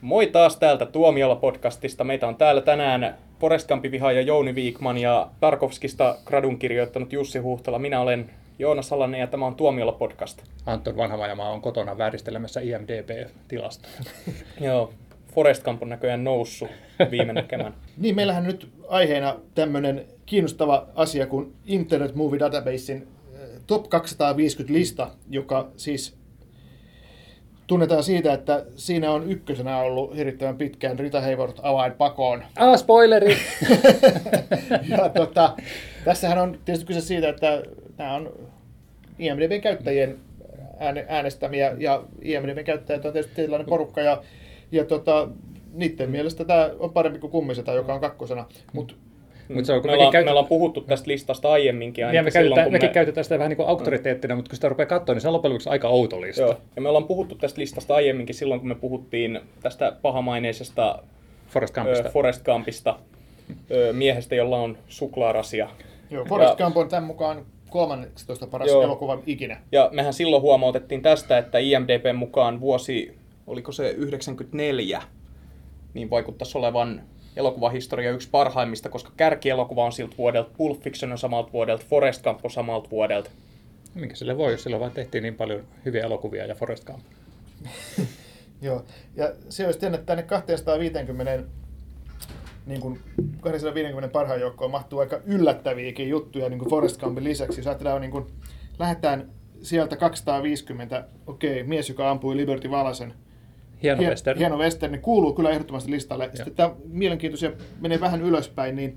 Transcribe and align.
Moi 0.00 0.26
taas 0.26 0.56
täältä 0.56 0.86
Tuomiolla-podcastista. 0.86 2.04
Meitä 2.04 2.28
on 2.28 2.36
täällä 2.36 2.60
tänään 2.60 3.14
Forest 3.40 3.70
vihaaja 3.90 4.20
Jouni 4.20 4.54
Viikman 4.54 4.98
ja 4.98 5.30
Tarkovskista 5.40 6.16
gradun 6.24 6.58
kirjoittanut 6.58 7.12
Jussi 7.12 7.38
Huhtala. 7.38 7.78
Minä 7.78 8.00
olen 8.00 8.30
Joonas 8.58 8.88
Salanen 8.88 9.20
ja 9.20 9.26
tämä 9.26 9.46
on 9.46 9.54
Tuomiolla-podcast. 9.54 10.42
Anton 10.66 10.96
Vanhamajamaa 10.96 11.50
on 11.50 11.60
kotona 11.60 11.98
vääristelemässä 11.98 12.60
IMDB-tilastoja. 12.60 13.94
Joo, 14.66 14.92
Forest 15.34 15.62
Camp 15.62 15.82
on 15.82 15.88
näköjään 15.88 16.24
noussut 16.24 16.68
viime 17.10 17.32
näkemään. 17.32 17.74
niin, 17.96 18.16
meillähän 18.16 18.44
nyt 18.44 18.68
aiheena 18.88 19.36
tämmöinen 19.54 20.04
kiinnostava 20.26 20.86
asia 20.94 21.26
kuin 21.26 21.54
Internet 21.66 22.14
Movie 22.14 22.38
Databasein 22.38 23.08
eh, 23.34 23.48
Top 23.66 23.88
250 23.88 24.78
lista, 24.78 25.10
joka 25.30 25.68
siis 25.76 26.16
tunnetaan 27.66 28.02
siitä, 28.02 28.32
että 28.32 28.64
siinä 28.76 29.10
on 29.10 29.30
ykkösenä 29.30 29.78
ollut 29.78 30.16
hirvittävän 30.16 30.56
pitkään 30.56 30.98
Rita 30.98 31.20
Hayworth 31.20 31.60
avain 31.62 31.92
pakoon. 31.92 32.42
Ah, 32.56 32.78
spoileri! 32.78 33.36
ja 34.88 35.08
tota, 35.08 35.56
tässähän 36.04 36.38
on 36.38 36.58
tietysti 36.64 36.86
kyse 36.86 37.00
siitä, 37.00 37.28
että 37.28 37.62
nämä 37.98 38.14
on 38.14 38.32
IMDBn 39.18 39.60
käyttäjien 39.60 40.18
äänestämiä, 41.08 41.76
ja 41.78 42.04
IMDBn 42.22 42.64
käyttäjät 42.64 43.04
on 43.04 43.12
tietysti 43.12 43.42
tällainen 43.42 43.68
porukka, 43.68 44.00
ja, 44.00 44.22
ja 44.72 44.84
tota, 44.84 45.28
niiden 45.72 46.10
mielestä 46.10 46.44
tämä 46.44 46.70
on 46.78 46.92
parempi 46.92 47.18
kuin 47.18 47.30
kummiseta, 47.30 47.72
joka 47.72 47.94
on 47.94 48.00
kakkosena. 48.00 48.44
Mutta 48.72 48.94
Mm. 49.48 49.64
se 49.64 49.72
on, 49.72 49.82
me, 49.84 49.92
ollaan, 49.92 50.12
käytä... 50.12 50.24
me 50.24 50.30
ollaan 50.30 50.46
puhuttu 50.46 50.80
tästä 50.80 51.10
listasta 51.10 51.52
aiemminkin. 51.52 52.02
Ja 52.02 52.22
me 52.22 52.30
silloin, 52.30 52.48
käytetään, 52.48 52.72
mekin 52.72 52.88
me... 52.88 52.94
käytetään 52.94 53.24
sitä 53.24 53.38
vähän 53.38 53.48
niin 53.48 53.56
kuin 53.56 53.68
auktoriteettina, 53.68 54.34
mm. 54.34 54.36
mutta 54.36 54.48
kun 54.48 54.56
sitä 54.56 54.68
rupeaa 54.68 54.86
katsoa, 54.86 55.14
niin 55.14 55.20
se 55.20 55.28
on 55.28 55.34
loppujen 55.34 55.58
aika 55.66 55.88
outo 55.88 56.20
lista. 56.20 56.42
Joo. 56.42 56.60
Ja 56.76 56.82
me 56.82 56.88
ollaan 56.88 57.06
puhuttu 57.06 57.34
tästä 57.34 57.60
listasta 57.60 57.94
aiemminkin 57.94 58.34
silloin, 58.34 58.60
kun 58.60 58.68
me 58.68 58.74
puhuttiin 58.74 59.40
tästä 59.62 59.92
pahamaineisesta 60.02 61.02
Forest 61.48 61.74
Campista, 61.74 62.08
ö, 62.08 62.12
Forest 62.12 62.42
Campista 62.42 62.98
ö, 63.70 63.92
miehestä, 63.92 64.34
jolla 64.34 64.58
on 64.58 64.78
suklaarasia. 64.88 65.68
Joo, 66.10 66.24
Forest 66.24 66.50
ja... 66.50 66.56
Camp 66.56 66.76
on 66.76 66.88
tämän 66.88 67.04
mukaan 67.04 67.46
13 67.70 68.46
paras 68.46 68.68
Joo. 68.68 68.82
elokuva 68.82 69.18
ikinä. 69.26 69.60
Ja 69.72 69.90
mehän 69.92 70.12
silloin 70.12 70.42
huomautettiin 70.42 71.02
tästä, 71.02 71.38
että 71.38 71.58
IMDBn 71.58 72.16
mukaan 72.16 72.60
vuosi, 72.60 73.18
oliko 73.46 73.72
se 73.72 73.90
94, 73.90 75.02
niin 75.94 76.10
vaikuttaisi 76.10 76.58
olevan 76.58 77.02
elokuvahistoria 77.36 78.10
yksi 78.10 78.28
parhaimmista, 78.30 78.88
koska 78.88 79.12
kärkielokuva 79.16 79.84
on 79.84 79.92
siltä 79.92 80.16
vuodelta, 80.18 80.50
Pulp 80.56 80.80
Fiction 80.80 81.12
on 81.12 81.18
samalta 81.18 81.52
vuodelta, 81.52 81.84
Forest 81.88 82.22
Gump 82.22 82.44
on 82.44 82.50
samalta 82.50 82.90
vuodelta. 82.90 83.30
Minkä 83.94 84.16
sille 84.16 84.36
voi, 84.36 84.52
jos 84.52 84.62
silloin 84.62 84.80
vaan 84.80 84.92
tehtiin 84.92 85.22
niin 85.22 85.34
paljon 85.34 85.64
hyviä 85.84 86.04
elokuvia 86.04 86.46
ja 86.46 86.54
Forest 86.54 86.84
Gump. 86.84 87.04
Joo, 88.62 88.84
ja 89.16 89.32
se 89.48 89.66
olisi 89.66 89.78
tiennyt, 89.78 90.00
että 90.00 90.06
tänne 90.06 90.22
250 90.22 91.42
niin 92.66 92.80
kuin 92.80 93.00
250 93.40 94.12
parhaan 94.12 94.40
joukkoon 94.40 94.70
mahtuu 94.70 94.98
aika 94.98 95.20
yllättäviäkin 95.26 96.08
juttuja 96.08 96.48
niin 96.48 96.58
kuin 96.58 96.70
Forest 96.70 97.00
Gumpin 97.00 97.24
lisäksi. 97.24 97.60
Jos 97.60 97.66
ajatellaan, 97.66 98.00
niin 98.00 98.10
kuin, 98.10 98.26
lähdetään 98.78 99.30
sieltä 99.62 99.96
250, 99.96 101.04
okei, 101.26 101.50
okay, 101.50 101.62
mies, 101.62 101.88
joka 101.88 102.10
ampui 102.10 102.36
Liberty 102.36 102.70
Valasen 102.70 103.14
Hieno 103.86 104.00
hien, 104.00 104.10
western. 104.10 104.38
Hieno 104.38 104.58
western, 104.58 104.92
niin 104.92 105.02
kuuluu 105.02 105.32
kyllä 105.32 105.50
ehdottomasti 105.50 105.90
listalle. 105.90 106.30
Sitten 106.34 106.54
tämä 106.54 106.70
mielenkiintoisia 106.88 107.52
menee 107.80 108.00
vähän 108.00 108.22
ylöspäin, 108.22 108.76
niin 108.76 108.96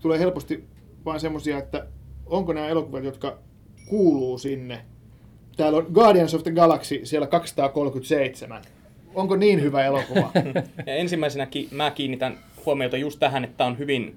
tulee 0.00 0.18
helposti 0.18 0.64
vain 1.04 1.20
semmoisia, 1.20 1.58
että 1.58 1.86
onko 2.26 2.52
nämä 2.52 2.68
elokuvat, 2.68 3.04
jotka 3.04 3.38
kuuluu 3.88 4.38
sinne. 4.38 4.80
Täällä 5.56 5.78
on 5.78 5.86
Guardians 5.92 6.34
of 6.34 6.42
the 6.42 6.50
Galaxy 6.50 7.00
siellä 7.04 7.26
237. 7.26 8.62
Onko 9.14 9.36
niin 9.36 9.62
hyvä 9.62 9.84
elokuva? 9.84 10.30
ja 10.86 10.94
ensimmäisenäkin 10.94 11.68
mä 11.70 11.90
kiinnitän 11.90 12.38
huomiota 12.66 12.96
just 12.96 13.20
tähän, 13.20 13.44
että 13.44 13.64
on 13.64 13.78
hyvin 13.78 14.16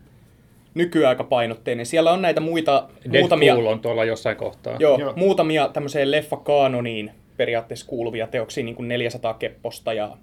nykyaikapainotteinen. 0.73 1.85
Siellä 1.85 2.11
on 2.11 2.21
näitä 2.21 2.41
muita... 2.41 2.87
Deadpool 3.03 3.19
muutamia, 3.19 3.55
on 3.55 3.79
tuolla 3.79 4.05
jossain 4.05 4.37
kohtaa. 4.37 4.75
Joo, 4.79 4.99
joo. 4.99 5.13
muutamia 5.15 5.69
tämmöiseen 5.73 6.11
leffa-kaanoniin 6.11 7.11
periaatteessa 7.37 7.85
kuuluvia 7.85 8.27
teoksia, 8.27 8.63
niin 8.63 8.75
kuin 8.75 8.87
400 8.87 9.33
kepposta 9.33 9.93
ja 9.93 10.17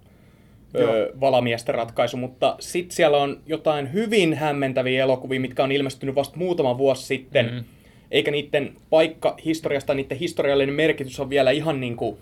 ö, 0.74 1.12
valamiesten 1.20 1.74
ratkaisu, 1.74 2.16
mutta 2.16 2.56
sitten 2.60 2.96
siellä 2.96 3.16
on 3.16 3.40
jotain 3.46 3.92
hyvin 3.92 4.34
hämmentäviä 4.34 5.02
elokuvia, 5.02 5.40
mitkä 5.40 5.64
on 5.64 5.72
ilmestynyt 5.72 6.14
vasta 6.14 6.36
muutama 6.36 6.78
vuosi 6.78 7.06
sitten, 7.06 7.46
mm-hmm. 7.46 7.64
eikä 8.10 8.30
niiden 8.30 8.76
paikka 8.90 9.36
historiasta, 9.44 9.94
niiden 9.94 10.18
historiallinen 10.18 10.74
merkitys 10.74 11.20
on 11.20 11.30
vielä 11.30 11.50
ihan 11.50 11.80
niin 11.80 11.96
kuin 11.96 12.18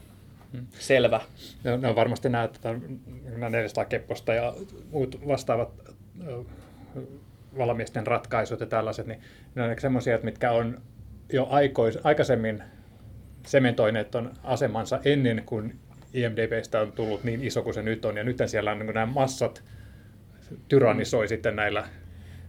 mm. 0.52 0.66
selvä. 0.70 1.20
Ne, 1.64 1.76
ne 1.76 1.88
on 1.88 1.96
varmasti 1.96 2.28
nämä, 2.28 2.48
nämä 3.24 3.50
400 3.50 3.84
kepposta 3.84 4.34
ja 4.34 4.54
muut 4.90 5.26
vastaavat 5.26 5.70
valamiesten 7.58 8.06
ratkaisut 8.06 8.60
ja 8.60 8.66
tällaiset, 8.66 9.06
niin 9.06 9.20
ne 9.54 9.62
on 9.62 9.74
semmoisia, 9.78 10.18
mitkä 10.22 10.52
on 10.52 10.80
jo 11.32 11.46
aikois, 11.50 11.98
aikaisemmin 12.04 12.62
sementoineet 13.46 14.14
on 14.14 14.32
asemansa 14.44 15.00
ennen 15.04 15.42
kuin 15.46 15.78
IMDBstä 16.14 16.80
on 16.80 16.92
tullut 16.92 17.24
niin 17.24 17.44
iso 17.44 17.62
kuin 17.62 17.74
se 17.74 17.82
nyt 17.82 18.04
on, 18.04 18.16
ja 18.16 18.24
nyt 18.24 18.36
siellä 18.46 18.70
on 18.70 18.78
niin 18.78 18.94
nämä 18.94 19.06
massat 19.06 19.64
tyrannisoi 20.68 21.24
mm. 21.24 21.28
sitten 21.28 21.56
näillä 21.56 21.84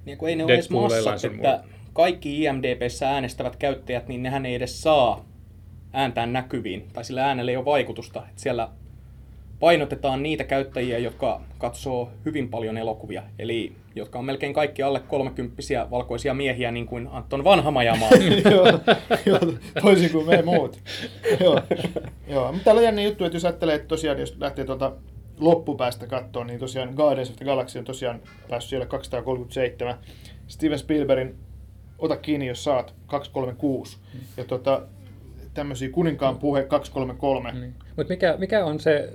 niin 0.06 0.18
kuin 0.18 0.30
ei 0.30 0.36
ne 0.36 0.44
ole 0.44 0.54
edes 0.54 0.70
massat, 0.70 1.24
että 1.24 1.64
kaikki 1.94 2.44
IMDBssä 2.44 3.10
äänestävät 3.10 3.56
käyttäjät, 3.56 4.08
niin 4.08 4.24
nehän 4.24 4.46
ei 4.46 4.56
edes 4.56 4.82
saa 4.82 5.26
ääntään 5.94 6.34
näkyviin, 6.34 6.88
tai 6.94 7.06
sillä 7.06 7.26
äänellä 7.26 7.52
ei 7.52 7.58
ole 7.58 7.66
vaikutusta. 7.66 8.20
Että 8.30 8.42
siellä 8.42 8.70
painotetaan 9.64 10.24
niitä 10.24 10.44
käyttäjiä, 10.44 10.98
jotka 10.98 11.42
katsoo 11.58 12.12
hyvin 12.26 12.50
paljon 12.50 12.78
elokuvia, 12.78 13.24
eli 13.40 13.76
jotka 13.96 14.20
on 14.20 14.26
melkein 14.26 14.54
kaikki 14.54 14.84
alle 14.84 15.00
kolmekymppisiä 15.00 15.92
valkoisia 15.92 16.34
miehiä, 16.34 16.72
niin 16.72 16.86
kuin 16.86 17.08
Anton 17.12 17.44
Vanhamajamaa. 17.44 18.10
joo, 18.52 18.80
joo, 19.26 19.40
toisin 19.82 20.12
kuin 20.12 20.26
me 20.28 20.42
muut. 20.42 20.80
joo, 21.40 21.62
joo. 22.28 22.52
Mutta 22.52 22.64
täällä 22.64 22.80
on 22.80 22.86
jännä 22.86 23.02
juttu, 23.02 23.26
että 23.26 23.36
jos 23.36 23.46
ajattelee, 23.46 23.76
että 23.76 23.88
tosiaan, 23.88 24.20
jos 24.20 24.38
lähtee 24.40 24.66
tuota 24.66 24.92
loppupäästä 25.40 26.08
katsoa, 26.08 26.44
niin 26.44 26.60
tosiaan 26.60 26.94
Guardians 26.96 27.30
of 27.30 27.36
the 27.36 27.46
Galaxy 27.46 27.80
on 27.80 27.86
tosiaan 27.86 28.22
päässyt 28.50 28.70
siellä 28.70 28.86
237. 28.86 29.96
Steven 30.48 30.80
Spielbergin 30.80 31.36
Ota 32.00 32.18
kiinni, 32.18 32.48
jos 32.48 32.64
saat 32.64 32.94
236. 33.08 33.98
Ja 34.38 34.44
tota, 34.44 34.82
tämmöisiä 35.54 35.90
kuninkaan 35.90 36.38
puhe 36.38 36.64
233. 36.64 37.52
Niin. 37.52 37.74
Mutta 37.98 38.14
mikä, 38.14 38.36
mikä 38.38 38.66
on 38.66 38.80
se 38.80 39.14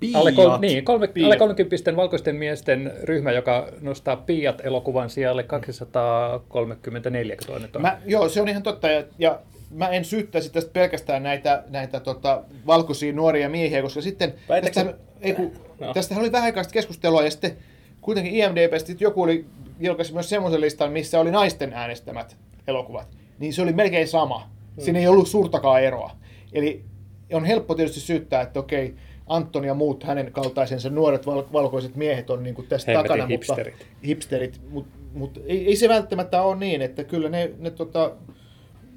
Piiat. 0.00 0.20
Alle, 0.20 0.32
kol, 0.32 0.58
niin, 0.58 0.84
kolme, 0.84 1.08
Piiat. 1.08 1.26
alle 1.26 1.36
30 1.36 1.96
valkoisten 1.96 2.36
miesten 2.36 2.92
ryhmä, 3.02 3.32
joka 3.32 3.68
nostaa 3.80 4.16
Piat-elokuvan 4.16 5.10
siellä 5.10 5.42
234, 5.42 7.36
on. 7.48 7.68
Mä, 7.78 7.98
joo, 8.06 8.28
se 8.28 8.40
on 8.40 8.48
ihan 8.48 8.62
totta. 8.62 8.88
Ja, 8.88 9.04
ja 9.18 9.40
mä 9.70 9.88
en 9.88 10.04
syyttäisi 10.04 10.52
tästä 10.52 10.70
pelkästään 10.72 11.22
näitä, 11.22 11.62
näitä 11.68 12.00
tota, 12.00 12.42
valkoisia 12.66 13.12
nuoria 13.12 13.48
miehiä, 13.48 13.82
koska 13.82 14.00
sitten 14.00 14.34
tästä, 14.62 14.94
ei, 15.20 15.34
kun, 15.34 15.52
no. 15.80 15.94
tästähän 15.94 16.22
oli 16.22 16.32
vähän 16.32 16.46
aikaista 16.46 16.72
keskustelua 16.72 17.24
ja 17.24 17.30
sitten 17.30 17.56
kuitenkin 18.00 18.34
IMDBstä 18.34 18.92
joku 19.00 19.22
oli 19.22 19.44
julkaisi 19.80 20.12
myös 20.12 20.28
semmoisen 20.28 20.60
listan, 20.60 20.92
missä 20.92 21.20
oli 21.20 21.30
naisten 21.30 21.72
äänestämät 21.72 22.36
elokuvat. 22.66 23.08
Niin 23.38 23.52
se 23.52 23.62
oli 23.62 23.72
melkein 23.72 24.08
sama. 24.08 24.50
Siinä 24.78 24.98
ei 24.98 25.06
ollut 25.06 25.28
suurtakaan 25.28 25.82
eroa. 25.82 26.10
Eli 26.52 26.84
on 27.32 27.44
helppo 27.44 27.74
tietysti 27.74 28.00
syyttää, 28.00 28.42
että 28.42 28.60
okei, 28.60 28.94
Anton 29.26 29.64
ja 29.64 29.74
muut 29.74 30.04
hänen 30.04 30.32
kaltaisensa 30.32 30.90
nuoret 30.90 31.26
val- 31.26 31.44
valkoiset 31.52 31.96
miehet 31.96 32.30
on 32.30 32.42
niin 32.42 32.54
kuin 32.54 32.68
tästä 32.68 32.90
Hemmetin 32.90 33.08
takana, 33.08 33.26
hipsterit. 33.26 33.74
mutta 33.74 34.06
hipsterit, 34.06 34.60
mutta 34.70 34.98
mut 35.14 35.40
ei, 35.46 35.66
ei, 35.66 35.76
se 35.76 35.88
välttämättä 35.88 36.42
ole 36.42 36.56
niin, 36.56 36.82
että 36.82 37.04
kyllä 37.04 37.28
ne, 37.28 37.50
ne 37.58 37.70
tota, 37.70 38.12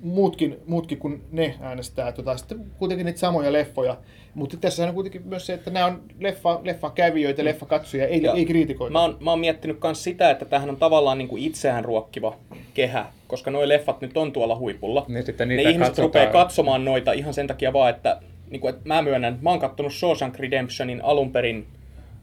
muutkin, 0.02 0.58
muutkin 0.66 0.98
kuin 0.98 1.24
ne 1.32 1.56
äänestää 1.62 2.12
tota, 2.12 2.38
sitten 2.38 2.66
kuitenkin 2.78 3.06
niitä 3.06 3.20
samoja 3.20 3.54
leffoja. 3.54 3.98
Mutta 4.34 4.58
tässä 4.58 4.88
on 4.88 4.94
kuitenkin 4.94 5.28
myös 5.28 5.46
se, 5.46 5.54
että 5.54 5.72
nämä 5.72 5.86
on 5.86 6.04
leffa, 6.20 6.60
leffa 6.64 6.90
kävijöitä, 6.90 7.46
leffa 7.46 7.66
katsoja, 7.66 8.08
ei, 8.08 8.28
ei 8.36 8.46
kriitikoita. 8.46 8.92
Mä 8.92 9.02
oon, 9.02 9.18
mä 9.20 9.30
oon 9.30 9.40
miettinyt 9.40 9.78
myös 9.84 10.04
sitä, 10.04 10.30
että 10.30 10.46
tähän 10.46 10.70
on 10.70 10.78
tavallaan 10.78 11.18
niin 11.18 11.28
kuin 11.28 11.44
itseään 11.44 11.86
ruokkiva 11.86 12.38
kehä, 12.74 13.06
koska 13.28 13.52
nuo 13.52 13.68
leffat 13.68 14.02
nyt 14.02 14.18
on 14.18 14.32
tuolla 14.32 14.58
huipulla. 14.58 15.06
Niin, 15.08 15.26
sitten 15.26 15.48
niitä 15.48 15.64
ne 15.64 15.70
ihmiset 15.70 15.88
katsotaan. 15.88 16.06
rupeaa 16.06 16.44
katsomaan 16.44 16.86
noita 16.86 17.12
ihan 17.12 17.34
sen 17.34 17.48
takia 17.48 17.74
vaan, 17.74 17.90
että 17.90 18.22
niin 18.50 18.62
kuin, 18.62 18.76
että 18.76 18.88
mä 18.88 19.02
myönnän, 19.02 19.40
mä 19.42 19.50
oon 19.50 19.60
kattonut 19.60 19.94
Shawshank 19.94 20.40
Redemptionin 20.40 21.04
alun 21.04 21.32
perin 21.32 21.68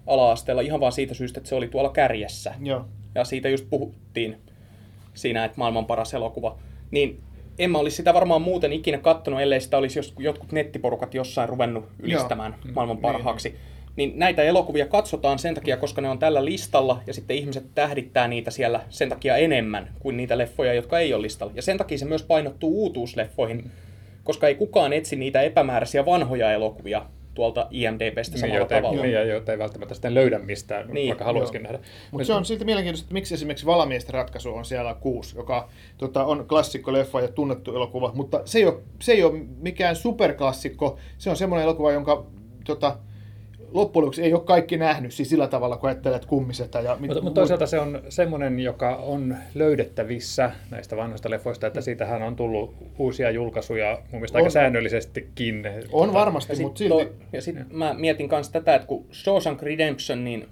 ala-asteella 0.06 0.62
ihan 0.62 0.80
vaan 0.80 0.92
siitä 0.92 1.14
syystä, 1.14 1.40
että 1.40 1.48
se 1.48 1.54
oli 1.54 1.68
tuolla 1.68 1.90
kärjessä. 1.90 2.54
Joo. 2.62 2.84
Ja 3.14 3.24
siitä 3.24 3.48
just 3.48 3.66
puhuttiin 3.70 4.36
siinä, 5.14 5.44
että 5.44 5.58
maailman 5.58 5.86
paras 5.86 6.14
elokuva. 6.14 6.58
Niin 6.90 7.20
en 7.58 7.70
mä 7.70 7.78
olisi 7.78 7.96
sitä 7.96 8.14
varmaan 8.14 8.42
muuten 8.42 8.72
ikinä 8.72 8.98
kattonut, 8.98 9.40
ellei 9.40 9.60
sitä 9.60 9.78
olisi 9.78 9.98
jos, 9.98 10.14
jotkut 10.18 10.52
nettiporukat 10.52 11.14
jossain 11.14 11.48
ruvennut 11.48 11.84
ylistämään 12.00 12.54
Joo. 12.64 12.74
maailman 12.74 12.96
niin, 12.96 13.02
parhaaksi. 13.02 13.48
Niin, 13.48 13.58
niin 13.96 14.18
näitä 14.18 14.42
elokuvia 14.42 14.86
katsotaan 14.86 15.38
sen 15.38 15.54
takia, 15.54 15.76
koska 15.76 16.00
ne 16.00 16.08
on 16.08 16.18
tällä 16.18 16.44
listalla, 16.44 17.02
ja 17.06 17.14
sitten 17.14 17.36
ihmiset 17.36 17.64
tähdittää 17.74 18.28
niitä 18.28 18.50
siellä 18.50 18.80
sen 18.90 19.08
takia 19.08 19.36
enemmän 19.36 19.88
kuin 20.00 20.16
niitä 20.16 20.38
leffoja, 20.38 20.74
jotka 20.74 20.98
ei 20.98 21.14
ole 21.14 21.22
listalla. 21.22 21.52
Ja 21.56 21.62
sen 21.62 21.78
takia 21.78 21.98
se 21.98 22.04
myös 22.04 22.22
painottuu 22.22 22.82
uutuusleffoihin, 22.82 23.70
koska 24.26 24.48
ei 24.48 24.54
kukaan 24.54 24.92
etsi 24.92 25.16
niitä 25.16 25.40
epämääräisiä 25.40 26.06
vanhoja 26.06 26.52
elokuvia, 26.52 27.06
tuolta 27.34 27.66
IMDBstä 27.70 28.32
niin, 28.32 28.40
samalla 28.40 28.58
joita, 28.58 28.74
tavalla. 28.74 29.02
Niin, 29.02 29.28
joita 29.28 29.52
ei 29.52 29.58
välttämättä 29.58 29.94
sitten 29.94 30.14
löydä 30.14 30.38
mistään, 30.38 30.88
niin, 30.88 31.08
vaikka 31.08 31.24
haluaisikin 31.24 31.62
nähdä. 31.62 31.78
Mutta 32.10 32.26
se 32.26 32.32
on 32.32 32.44
silti 32.44 32.64
mielenkiintoista, 32.64 33.04
että 33.04 33.14
miksi 33.14 33.34
esimerkiksi 33.34 33.66
Valamiesten 33.66 34.14
ratkaisu 34.14 34.54
on 34.54 34.64
siellä 34.64 34.94
kuusi, 34.94 35.36
joka 35.36 35.68
tota, 35.98 36.24
on 36.24 36.48
klassikko 36.48 36.92
leffa 36.92 37.20
ja 37.20 37.28
tunnettu 37.28 37.76
elokuva, 37.76 38.12
mutta 38.14 38.42
se 38.44 38.58
ei 38.58 38.64
ole, 38.64 38.80
se 39.00 39.12
ei 39.12 39.24
ole 39.24 39.40
mikään 39.60 39.96
superklassikko, 39.96 40.98
se 41.18 41.30
on 41.30 41.36
semmoinen 41.36 41.64
elokuva, 41.64 41.92
jonka 41.92 42.26
tota, 42.64 42.98
loppujen 43.72 44.04
lopuksi 44.04 44.22
ei 44.22 44.34
ole 44.34 44.42
kaikki 44.42 44.76
nähnyt 44.76 45.12
siis 45.12 45.30
sillä 45.30 45.48
tavalla, 45.48 45.76
kun 45.76 45.88
ajattelet 45.88 46.26
kummiseta. 46.26 46.80
Ja 46.80 46.96
mit, 47.00 47.08
mutta, 47.08 47.22
mutta 47.22 47.40
toisaalta 47.40 47.66
se 47.66 47.80
on 47.80 48.02
semmoinen, 48.08 48.60
joka 48.60 48.96
on 48.96 49.36
löydettävissä 49.54 50.50
näistä 50.70 50.96
vanhoista 50.96 51.30
leffoista, 51.30 51.66
että 51.66 51.80
siitähän 51.80 52.22
on 52.22 52.36
tullut 52.36 52.74
uusia 52.98 53.30
julkaisuja 53.30 53.98
mun 53.98 54.20
mielestä 54.20 54.38
on. 54.38 54.42
aika 54.42 54.50
säännöllisestikin. 54.50 55.66
On 55.92 56.08
tota, 56.08 56.18
varmasti, 56.18 56.52
ja 56.52 56.60
mutta 56.60 56.78
silti. 56.78 57.04
To, 57.04 57.12
ja 57.32 57.42
sitten 57.42 57.66
mä 57.70 57.94
mietin 57.94 58.28
myös 58.30 58.50
tätä, 58.50 58.74
että 58.74 58.88
kun 58.88 59.04
Shawshank 59.12 59.62
Redemption, 59.62 60.24
niin 60.24 60.48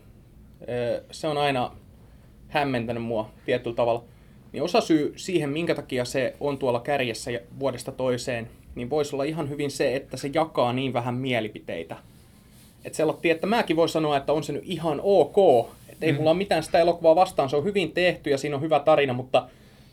se 1.10 1.26
on 1.26 1.38
aina 1.38 1.76
hämmentänyt 2.48 3.02
mua 3.02 3.30
tietyllä 3.46 3.76
tavalla. 3.76 4.04
Niin 4.52 4.62
osa 4.62 4.80
syy 4.80 5.12
siihen, 5.16 5.50
minkä 5.50 5.74
takia 5.74 6.04
se 6.04 6.36
on 6.40 6.58
tuolla 6.58 6.80
kärjessä 6.80 7.30
vuodesta 7.58 7.92
toiseen, 7.92 8.48
niin 8.74 8.90
voisi 8.90 9.16
olla 9.16 9.24
ihan 9.24 9.48
hyvin 9.48 9.70
se, 9.70 9.96
että 9.96 10.16
se 10.16 10.30
jakaa 10.34 10.72
niin 10.72 10.92
vähän 10.92 11.14
mielipiteitä 11.14 11.96
että 12.84 12.96
sellattiin, 12.96 13.34
että 13.34 13.46
mäkin 13.46 13.76
voi 13.76 13.88
sanoa, 13.88 14.16
että 14.16 14.32
on 14.32 14.44
se 14.44 14.52
nyt 14.52 14.62
ihan 14.66 15.00
ok. 15.02 15.68
Että 15.88 16.06
ei 16.06 16.12
mm. 16.12 16.16
mulla 16.16 16.30
ole 16.30 16.38
mitään 16.38 16.62
sitä 16.62 16.78
elokuvaa 16.78 17.16
vastaan, 17.16 17.50
se 17.50 17.56
on 17.56 17.64
hyvin 17.64 17.92
tehty 17.92 18.30
ja 18.30 18.38
siinä 18.38 18.56
on 18.56 18.62
hyvä 18.62 18.80
tarina, 18.80 19.12
mutta 19.12 19.48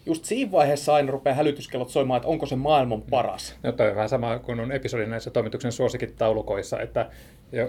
just 0.06 0.26
siinä 0.26 0.52
vaiheessa 0.52 0.94
aina 0.94 1.12
rupeaa 1.12 1.36
hälytyskellot 1.36 1.90
soimaan, 1.90 2.18
että 2.18 2.30
onko 2.30 2.46
se 2.46 2.56
maailman 2.56 3.02
paras. 3.02 3.56
No 3.64 3.72
toi 3.72 3.90
on 3.90 3.96
vähän 3.96 4.10
sama 4.10 4.40
kuin 4.40 4.60
on 4.60 4.72
episodin 4.72 5.10
näissä 5.10 5.32
toimituksen 5.32 5.72
suosikkitaulukoissa, 5.72 6.80
että 6.80 7.10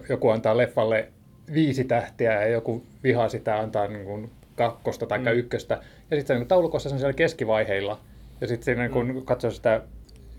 joku 0.08 0.28
antaa 0.28 0.56
leffalle 0.56 1.08
viisi 1.54 1.84
tähtiä 1.84 2.32
ja 2.32 2.48
joku 2.48 2.82
vihaa 3.02 3.28
sitä 3.28 3.58
antaa 3.58 3.88
niin 3.88 4.04
kuin 4.04 4.30
kakkosta 4.56 5.06
tai 5.06 5.18
mm. 5.18 5.26
ykköstä. 5.26 5.80
Ja 6.10 6.16
sitten 6.16 6.38
niin 6.38 6.48
taulukossa 6.48 6.88
se 6.88 6.94
on 6.94 6.98
siellä 6.98 7.12
keskivaiheilla. 7.12 8.00
Ja 8.40 8.46
sitten 8.46 8.78
niin 8.78 8.90
kun 8.90 9.06
mm. 9.06 9.22
katsoo 9.22 9.50
sitä 9.50 9.80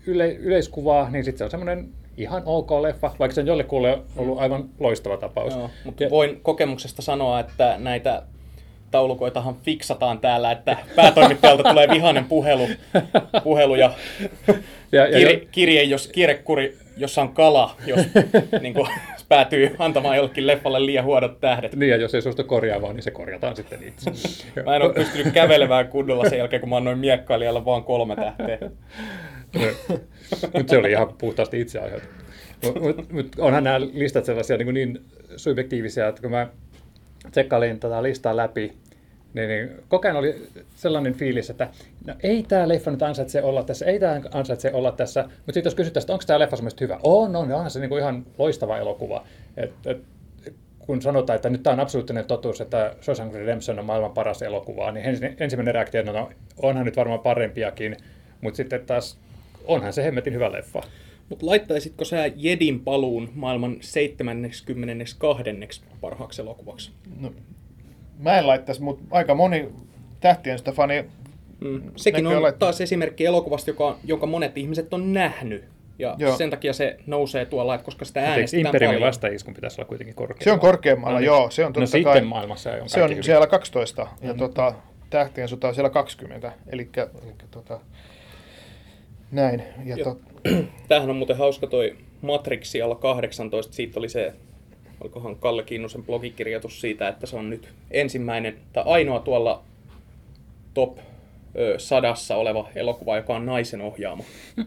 yle, 0.06 0.32
yleiskuvaa, 0.32 1.10
niin 1.10 1.24
sitten 1.24 1.38
se 1.38 1.44
on 1.44 1.50
semmoinen 1.50 1.88
ihan 2.16 2.42
ok 2.46 2.70
leffa, 2.70 3.10
vaikka 3.18 3.34
se 3.34 3.40
on 3.40 3.46
jollekulle 3.46 3.98
ollut 4.16 4.38
aivan 4.38 4.68
loistava 4.80 5.16
tapaus. 5.16 5.54
Joo, 5.54 5.70
mutta 5.84 6.04
ja... 6.04 6.10
voin 6.10 6.40
kokemuksesta 6.42 7.02
sanoa, 7.02 7.40
että 7.40 7.74
näitä 7.78 8.22
taulukoitahan 8.90 9.56
fiksataan 9.64 10.18
täällä, 10.18 10.52
että 10.52 10.76
päätoimittajalta 10.96 11.70
tulee 11.70 11.88
vihainen 11.88 12.24
puhelu, 12.24 12.68
puhelu 13.44 13.74
ja, 13.74 13.90
ja, 14.92 15.06
ja 15.06 15.18
kirje, 15.18 15.46
kirje, 15.50 15.82
jos 15.82 16.08
kirjekuri, 16.08 16.78
jossa 16.96 17.22
on 17.22 17.34
kala, 17.34 17.76
jos 17.86 18.00
niin 18.60 18.74
kuin, 18.74 18.88
päätyy 19.28 19.76
antamaan 19.78 20.16
jollekin 20.16 20.46
leffalle 20.46 20.86
liian 20.86 21.04
huodot 21.04 21.40
tähdet. 21.40 21.74
Niin, 21.74 21.90
ja 21.90 21.96
jos 21.96 22.14
ei 22.14 22.22
suostu 22.22 22.44
korjaamaan, 22.44 22.94
niin 22.94 23.02
se 23.02 23.10
korjataan 23.10 23.56
sitten 23.56 23.78
itse. 23.82 24.10
mä 24.64 24.76
en 24.76 24.82
ole 24.82 24.94
pystynyt 24.94 25.34
kävelemään 25.34 25.88
kunnolla 25.88 26.28
sen 26.28 26.38
jälkeen, 26.38 26.60
kun 26.60 26.68
mä 26.68 26.76
annoin 26.76 26.98
miekkailijalla 26.98 27.64
vaan 27.64 27.84
kolme 27.84 28.16
tähteä. 28.16 28.58
Mutta 30.54 30.70
se 30.70 30.78
oli 30.78 30.90
ihan 30.90 31.14
puhtaasti 31.18 31.60
itse 31.60 31.78
aiheutettu. 31.78 32.24
Mutta 32.80 33.14
mut 33.14 33.26
onhan 33.38 33.64
nämä 33.64 33.80
listat 33.80 34.24
sellaisia 34.24 34.56
niin, 34.56 34.74
niin 34.74 35.04
subjektiivisia, 35.36 36.08
että 36.08 36.22
kun 36.22 36.30
mä 36.30 36.48
tsekkailin 37.30 37.80
tätä 37.80 38.02
listaa 38.02 38.36
läpi, 38.36 38.72
niin, 39.34 39.48
niin 39.48 39.70
koko 39.88 40.08
ajan 40.08 40.16
oli 40.16 40.46
sellainen 40.76 41.14
fiilis, 41.14 41.50
että 41.50 41.68
no, 42.06 42.14
ei 42.22 42.42
tämä 42.48 42.68
leffa 42.68 42.90
nyt 42.90 43.02
ansaitse 43.02 43.42
olla 43.42 43.62
tässä, 43.62 43.86
ei 43.86 44.00
tämä 44.00 44.20
ansaitse 44.32 44.72
olla 44.72 44.92
tässä, 44.92 45.22
mutta 45.22 45.52
sitten 45.52 45.64
jos 45.64 45.74
kysytään, 45.74 46.02
että 46.02 46.12
onko 46.12 46.24
tämä 46.26 46.38
leffa 46.38 46.56
semmoista 46.56 46.84
hyvä, 46.84 46.98
on, 47.02 47.36
on, 47.36 47.52
onhan 47.52 47.70
se 47.70 47.80
niin 47.80 47.88
kuin 47.88 48.00
ihan 48.00 48.26
loistava 48.38 48.78
elokuva. 48.78 49.26
Et, 49.56 49.72
et, 49.86 50.02
kun 50.78 51.02
sanotaan, 51.02 51.34
että 51.34 51.50
nyt 51.50 51.62
tämä 51.62 51.74
on 51.74 51.80
absoluuttinen 51.80 52.24
totuus, 52.24 52.60
että 52.60 52.96
Shawshank 53.00 53.34
Redemption 53.34 53.78
on 53.78 53.84
maailman 53.84 54.12
paras 54.12 54.42
elokuva, 54.42 54.92
niin 54.92 55.34
ensimmäinen 55.38 55.74
reaktio 55.74 56.00
on, 56.00 56.06
no, 56.06 56.30
onhan 56.62 56.84
nyt 56.84 56.96
varmaan 56.96 57.20
parempiakin, 57.20 57.96
mutta 58.40 58.56
sitten 58.56 58.86
taas 58.86 59.18
onhan 59.64 59.92
se 59.92 60.04
hemmetin 60.04 60.34
hyvä 60.34 60.52
leffa. 60.52 60.82
Mutta 61.28 61.46
laittaisitko 61.46 62.04
sä 62.04 62.30
Jedin 62.36 62.80
paluun 62.80 63.28
maailman 63.34 63.76
72. 63.80 64.64
parhaaksi 66.00 66.42
elokuvaksi? 66.42 66.92
No, 67.20 67.32
mä 68.18 68.38
en 68.38 68.46
laittaisi, 68.46 68.82
mutta 68.82 69.04
aika 69.10 69.34
moni 69.34 69.68
tähtien 70.20 70.58
sitä 70.58 70.72
fani 70.72 71.04
mm. 71.60 71.82
Sekin 71.96 72.26
on 72.26 72.42
laittaa. 72.42 72.58
taas 72.58 72.80
esimerkki 72.80 73.24
elokuvasta, 73.24 73.70
joka, 73.70 73.98
jonka 74.04 74.26
monet 74.26 74.58
ihmiset 74.58 74.94
on 74.94 75.12
nähnyt. 75.12 75.64
Ja 75.98 76.14
joo. 76.18 76.36
sen 76.36 76.50
takia 76.50 76.72
se 76.72 76.96
nousee 77.06 77.46
tuolla, 77.46 77.74
että 77.74 77.84
koska 77.84 78.04
sitä 78.04 78.20
äänestetään 78.20 78.66
Imperiumin 78.66 79.00
vastaiskun 79.00 79.54
pitäisi 79.54 79.80
olla 79.80 79.88
kuitenkin 79.88 80.14
korkeammalla? 80.14 80.44
Se 80.44 80.52
on 80.52 80.60
korkeammalla, 80.60 81.18
no, 81.18 81.24
joo. 81.24 81.50
Se 81.50 81.64
on 81.64 81.72
no 81.72 81.80
totta 81.80 81.98
no, 81.98 82.04
kai, 82.04 82.20
maailmassa 82.20 82.70
on 82.70 82.88
Se 82.88 83.02
on 83.02 83.10
hyvin. 83.10 83.24
siellä 83.24 83.46
12 83.46 84.06
ja 84.22 84.32
mm. 84.32 84.38
tota, 84.38 84.74
tähtien 85.10 85.48
sota 85.48 85.68
on 85.68 85.74
siellä 85.74 85.90
20. 85.90 86.52
Eli 86.66 86.90
tota, 87.50 87.80
näin. 89.34 89.62
Ja 89.84 89.96
tot... 90.04 90.20
Tämähän 90.88 91.10
on 91.10 91.16
muuten 91.16 91.36
hauska 91.36 91.66
toi 91.66 91.96
Matrixi 92.22 92.82
alla 92.82 92.94
18. 92.94 93.74
Siitä 93.74 94.00
oli 94.00 94.08
se, 94.08 94.32
olikohan 95.00 95.36
Kalle 95.36 95.62
Kinnusen 95.62 96.04
blogikirjoitus 96.04 96.80
siitä, 96.80 97.08
että 97.08 97.26
se 97.26 97.36
on 97.36 97.50
nyt 97.50 97.68
ensimmäinen 97.90 98.56
tai 98.72 98.82
ainoa 98.86 99.20
tuolla 99.20 99.62
top 100.74 100.98
ö, 101.56 101.74
sadassa 101.78 102.36
oleva 102.36 102.68
elokuva, 102.74 103.16
joka 103.16 103.36
on 103.36 103.46
naisen 103.46 103.80
ohjaama. 103.80 104.24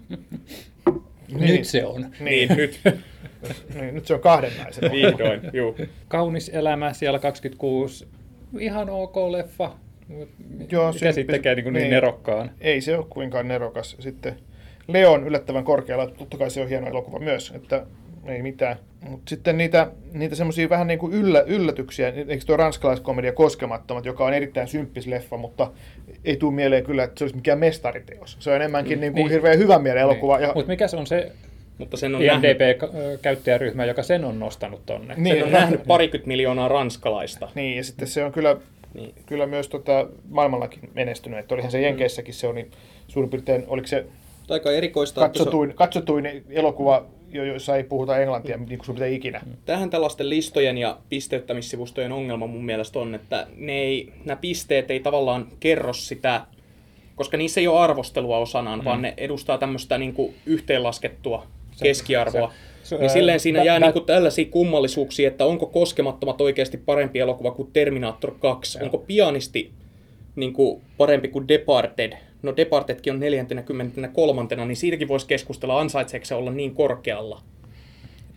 niin. 1.28 1.56
Nyt 1.56 1.66
se 1.66 1.86
on. 1.86 2.12
Niin, 2.20 2.50
nyt. 2.58 2.80
niin, 3.80 3.96
nyt 3.96 4.08
se 4.08 4.14
on 4.14 4.20
kahden 4.20 4.52
naisen. 4.64 4.92
Vihdoin, 4.92 5.42
juu. 5.54 5.76
Kaunis 6.08 6.50
elämä, 6.50 6.94
siellä 6.94 7.20
26. 7.20 8.08
Ihan 8.60 8.90
ok 8.90 9.18
leffa. 9.18 9.72
Joo, 10.72 10.94
Mikä 10.94 11.12
sitten 11.12 11.36
tekee 11.36 11.56
niin, 11.56 11.66
niin, 11.66 11.74
niin 11.74 11.90
nerokkaan? 11.90 12.52
Ei 12.62 12.82
se 12.82 12.98
ole 12.98 13.06
kuinkaan 13.10 13.48
nerokas. 13.48 13.96
Sitten 14.00 14.36
Leo 14.88 15.12
on 15.12 15.28
yllättävän 15.28 15.64
korkealla, 15.64 16.08
totta 16.08 16.38
kai 16.38 16.52
se 16.52 16.62
on 16.62 16.70
hieno 16.70 16.88
elokuva 16.88 17.20
myös, 17.20 17.54
että 17.56 17.86
ei 18.26 18.42
mitään. 18.42 18.78
Mutta 19.10 19.30
sitten 19.30 19.58
niitä, 19.58 19.92
niitä 20.14 20.36
semmoisia 20.36 20.70
vähän 20.70 20.88
niin 20.88 21.00
kuin 21.00 21.14
yllä, 21.14 21.42
yllätyksiä, 21.42 22.14
eikö 22.28 22.46
tuo 22.46 22.58
ranskalaiskomedia 22.58 23.34
Koskemattomat, 23.34 24.06
joka 24.06 24.26
on 24.26 24.34
erittäin 24.34 24.68
symppis 24.68 25.08
leffa, 25.08 25.38
mutta 25.38 25.72
ei 26.26 26.38
tule 26.38 26.54
mieleen 26.54 26.84
kyllä, 26.84 27.04
että 27.04 27.20
se 27.20 27.24
olisi 27.24 27.36
mikään 27.36 27.60
mestariteos. 27.60 28.38
Se 28.40 28.50
on 28.50 28.56
enemmänkin 28.56 28.98
mm, 28.98 29.02
niin 29.02 29.14
kuin 29.14 29.24
niin. 29.24 29.32
hirveän 29.32 29.58
hyvän 29.58 29.82
mielen 29.82 30.02
elokuva. 30.02 30.38
Niin. 30.38 30.48
Ja... 30.48 30.54
Mutta 30.56 30.72
mikä 30.72 30.88
se 30.88 30.98
on 30.98 31.08
se 31.08 31.32
mutta 31.78 31.98
sen 31.98 32.16
on 32.16 32.22
IMDB-käyttäjäryhmä, 32.22 33.86
joka 33.86 34.04
sen 34.04 34.26
on 34.26 34.40
nostanut 34.40 34.86
tonne. 34.86 35.14
Niin, 35.18 35.36
sen 35.36 35.44
on 35.44 35.52
nähnyt 35.52 35.84
parikymmentä 35.88 36.28
miljoonaa 36.28 36.68
ranskalaista. 36.68 37.50
Niin, 37.56 37.78
ja 37.78 37.84
sitten 37.84 38.08
se 38.08 38.24
on 38.24 38.32
kyllä, 38.32 38.58
niin. 38.94 39.14
kyllä 39.26 39.46
myös 39.46 39.70
tota, 39.70 40.08
maailmallakin 40.30 40.90
menestynyt. 40.94 41.40
Että 41.40 41.56
olihan 41.56 41.72
se 41.72 41.82
Jenkeissäkin 41.82 42.34
se 42.34 42.48
on, 42.48 42.56
niin 42.56 42.72
suurin 43.08 43.30
piirtein, 43.30 43.64
oliko 43.68 43.88
se 43.88 44.06
aika 44.54 44.72
erikoista. 44.72 45.22
Katsotuin, 45.22 45.70
että 45.70 45.74
se... 45.74 45.78
katsotuin 45.78 46.44
elokuva, 46.50 47.06
jossa 47.32 47.76
ei 47.76 47.84
puhuta 47.84 48.18
englantia 48.18 48.58
niin 48.58 48.78
kuin 48.78 48.86
sun 48.86 48.96
pitää 48.96 49.08
ikinä. 49.08 49.42
Tähän 49.66 49.90
tällaisten 49.90 50.30
listojen 50.30 50.78
ja 50.78 50.98
pisteyttämissivustojen 51.10 52.12
ongelma 52.12 52.48
mun 52.48 52.66
mielestä 52.66 53.00
on, 53.00 53.16
että 53.16 53.48
ne 53.56 53.74
ei, 53.74 54.14
nämä 54.26 54.38
pisteet 54.42 54.92
ei 54.92 55.00
tavallaan 55.00 55.48
kerro 55.60 55.94
sitä, 55.94 56.42
koska 57.16 57.38
niissä 57.38 57.62
ei 57.62 57.68
ole 57.68 57.80
arvostelua 57.80 58.38
osanaan, 58.38 58.80
mm. 58.80 58.86
vaan 58.86 59.02
ne 59.02 59.14
edustaa 59.18 59.58
tämmöistä 59.58 59.98
niin 59.98 60.14
kuin 60.14 60.36
yhteenlaskettua 60.46 61.48
keskiarvoa. 61.84 62.54
Se, 62.84 62.90
se, 62.90 62.98
niin 62.98 63.10
silleen 63.10 63.40
siinä 63.40 63.64
jää 63.64 63.80
niin 63.80 63.94
kuin 63.94 64.06
tällaisia 64.06 64.46
kummallisuuksia, 64.46 65.28
että 65.28 65.46
onko 65.46 65.66
Koskemattomat 65.66 66.42
oikeasti 66.42 66.78
parempi 66.78 67.20
elokuva 67.20 67.52
kuin 67.52 67.70
Terminator 67.74 68.36
2? 68.40 68.80
Onko 68.84 68.98
Pianisti 68.98 69.72
niin 70.36 70.54
kuin 70.54 70.82
parempi 70.98 71.28
kuin 71.28 71.48
Departed? 71.48 72.14
No 72.42 72.56
Departetkin 72.56 73.14
on 73.14 73.20
43, 73.20 74.44
niin 74.66 74.76
siitäkin 74.76 75.08
voisi 75.08 75.28
keskustella, 75.28 75.80
ansaitseeko 75.80 76.26
se 76.26 76.36
olla 76.36 76.52
niin 76.52 76.76
korkealla. 76.76 77.42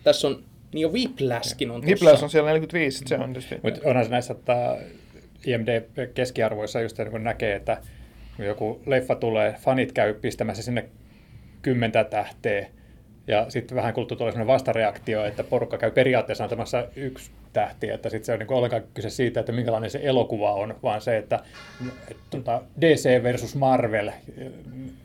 Tässä 0.03 0.27
on, 0.27 0.43
niin 0.73 0.81
jo 0.81 0.89
Whiplashkin 0.89 1.71
on 1.71 1.85
Whiplash 1.85 2.23
on 2.23 2.29
siellä 2.29 2.49
45, 2.49 3.03
se 3.07 3.15
on 3.15 3.33
tietysti. 3.33 3.59
Mutta 3.63 3.79
onhan 3.83 4.05
se 4.05 4.11
näissä, 4.11 4.33
että 4.33 4.77
IMD-keskiarvoissa 5.45 6.81
just 6.81 6.97
niin 6.97 7.11
kun 7.11 7.23
näkee, 7.23 7.55
että 7.55 7.77
kun 8.37 8.45
joku 8.45 8.81
leffa 8.85 9.15
tulee, 9.15 9.55
fanit 9.59 9.91
käy 9.91 10.13
pistämässä 10.13 10.63
sinne 10.63 10.89
kymmentä 11.61 12.03
tähteä, 12.03 12.67
ja 13.27 13.45
sitten 13.49 13.75
vähän 13.75 13.93
kuluttua 13.93 14.17
tulee 14.17 14.31
sellainen 14.31 14.53
vastareaktio, 14.53 15.25
että 15.25 15.43
porukka 15.43 15.77
käy 15.77 15.91
periaatteessa 15.91 16.43
antamassa 16.43 16.87
yksi 16.95 17.31
tähti, 17.53 17.89
että 17.89 18.09
sitten 18.09 18.25
se 18.25 18.33
on 18.33 18.39
niin 18.39 18.53
ollenkaan 18.53 18.83
kyse 18.93 19.09
siitä, 19.09 19.39
että 19.39 19.51
minkälainen 19.51 19.89
se 19.89 19.99
elokuva 20.03 20.53
on, 20.53 20.75
vaan 20.83 21.01
se, 21.01 21.17
että 21.17 21.39
et, 22.11 22.17
tota, 22.29 22.61
DC 22.81 23.23
versus 23.23 23.55
Marvel, 23.55 24.11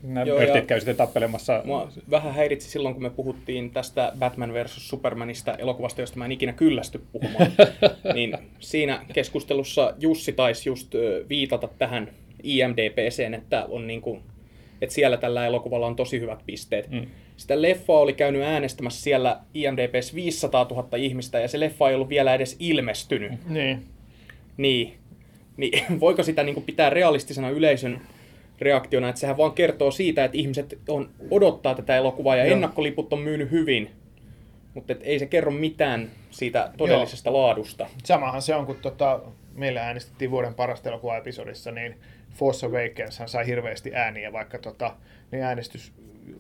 nämä 0.03 0.27
Joo, 0.27 0.39
käy 0.67 0.81
sitten 0.81 0.97
tappelemassa. 0.97 1.63
Mua 1.65 1.89
vähän 2.11 2.35
häiritsi 2.35 2.71
silloin, 2.71 2.95
kun 2.95 3.03
me 3.03 3.11
puhuttiin 3.11 3.71
tästä 3.71 4.13
Batman 4.19 4.53
versus 4.53 4.89
Supermanista 4.89 5.55
elokuvasta, 5.55 6.01
josta 6.01 6.19
mä 6.19 6.25
en 6.25 6.33
ikinä 6.33 6.53
kyllästy 6.53 7.01
puhumaan. 7.13 7.53
niin 8.15 8.39
siinä 8.59 9.05
keskustelussa 9.13 9.95
Jussi 9.99 10.33
taisi 10.33 10.69
just 10.69 10.95
viitata 11.29 11.69
tähän 11.79 12.11
IMDPCen, 12.43 13.35
että 13.35 13.65
on 13.65 13.87
niin 13.87 14.01
kuin 14.01 14.23
että 14.83 14.95
siellä 14.95 15.17
tällä 15.17 15.47
elokuvalla 15.47 15.87
on 15.87 15.97
tosi 15.97 16.21
hyvät 16.21 16.43
pisteet. 16.47 16.91
Mm. 16.91 17.07
Sitä 17.37 17.63
leffaa 17.63 17.99
oli 17.99 18.13
käynyt 18.13 18.43
äänestämässä 18.43 19.03
siellä 19.03 19.41
IMDBs 19.55 20.15
500 20.15 20.67
000 20.71 20.97
ihmistä, 20.97 21.41
ja 21.41 21.49
se 21.49 21.61
leffa 21.61 21.89
ei 21.89 21.95
ollut 21.95 22.09
vielä 22.09 22.35
edes 22.35 22.57
ilmestynyt. 22.59 23.33
Niin. 23.49 23.83
Niin. 24.57 24.95
niin 25.57 25.85
voiko 26.01 26.23
sitä 26.23 26.43
niin 26.43 26.55
kuin 26.55 26.65
pitää 26.65 26.91
realistisena 26.91 27.51
yleisön 27.51 28.01
reaktiona, 28.61 29.09
että 29.09 29.21
sehän 29.21 29.37
vaan 29.37 29.53
kertoo 29.53 29.91
siitä, 29.91 30.25
että 30.25 30.39
ihmiset 30.39 30.79
on, 30.89 31.11
odottaa 31.31 31.75
tätä 31.75 31.97
elokuvaa 31.97 32.37
ja 32.37 32.45
Joo. 32.45 32.53
ennakkoliput 32.53 33.13
on 33.13 33.19
myynyt 33.19 33.51
hyvin. 33.51 33.91
Mutta 34.75 34.95
ei 35.01 35.19
se 35.19 35.27
kerro 35.27 35.51
mitään 35.51 36.11
siitä 36.31 36.71
todellisesta 36.77 37.31
Joo. 37.31 37.43
laadusta. 37.43 37.87
Samahan 38.05 38.43
se 38.43 38.55
on, 38.55 38.67
kun 38.67 38.77
tota, 38.77 39.21
meillä 39.55 39.83
äänestettiin 39.83 40.31
vuoden 40.31 40.55
parasta 40.55 40.89
elokuva-episodissa, 40.89 41.73
niin 41.73 41.97
Force 42.37 42.67
Awakens 42.67 43.23
sai 43.27 43.47
hirveästi 43.47 43.95
ääniä, 43.95 44.33
vaikka 44.33 44.59
tota, 44.59 44.97
ne 45.31 45.43
äänestys, 45.43 45.93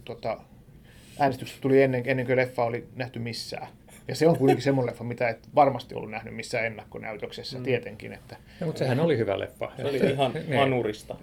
tota, 0.04 0.40
äänestykset 1.18 1.60
tuli 1.60 1.82
ennen, 1.82 2.02
ennen 2.06 2.26
kuin 2.26 2.36
leffa 2.36 2.64
oli 2.64 2.86
nähty 2.96 3.18
missään. 3.18 3.68
Ja 4.08 4.14
se 4.14 4.28
on 4.28 4.38
kuitenkin 4.38 4.64
semmoinen 4.64 4.92
leffa, 4.92 5.04
mitä 5.04 5.28
et 5.28 5.48
varmasti 5.54 5.94
ollut 5.94 6.10
nähnyt 6.10 6.34
missään 6.34 6.66
ennakkonäytöksessä 6.66 7.58
mm. 7.58 7.64
tietenkin. 7.64 8.12
Että... 8.12 8.36
Ja, 8.60 8.66
mutta 8.66 8.78
sehän 8.78 9.00
oli 9.00 9.18
hyvä 9.18 9.38
leffa. 9.38 9.72
Se 9.76 9.84
oli 9.84 9.96
ihan 9.96 10.32
niin. 10.48 10.54
manurista. 10.54 11.16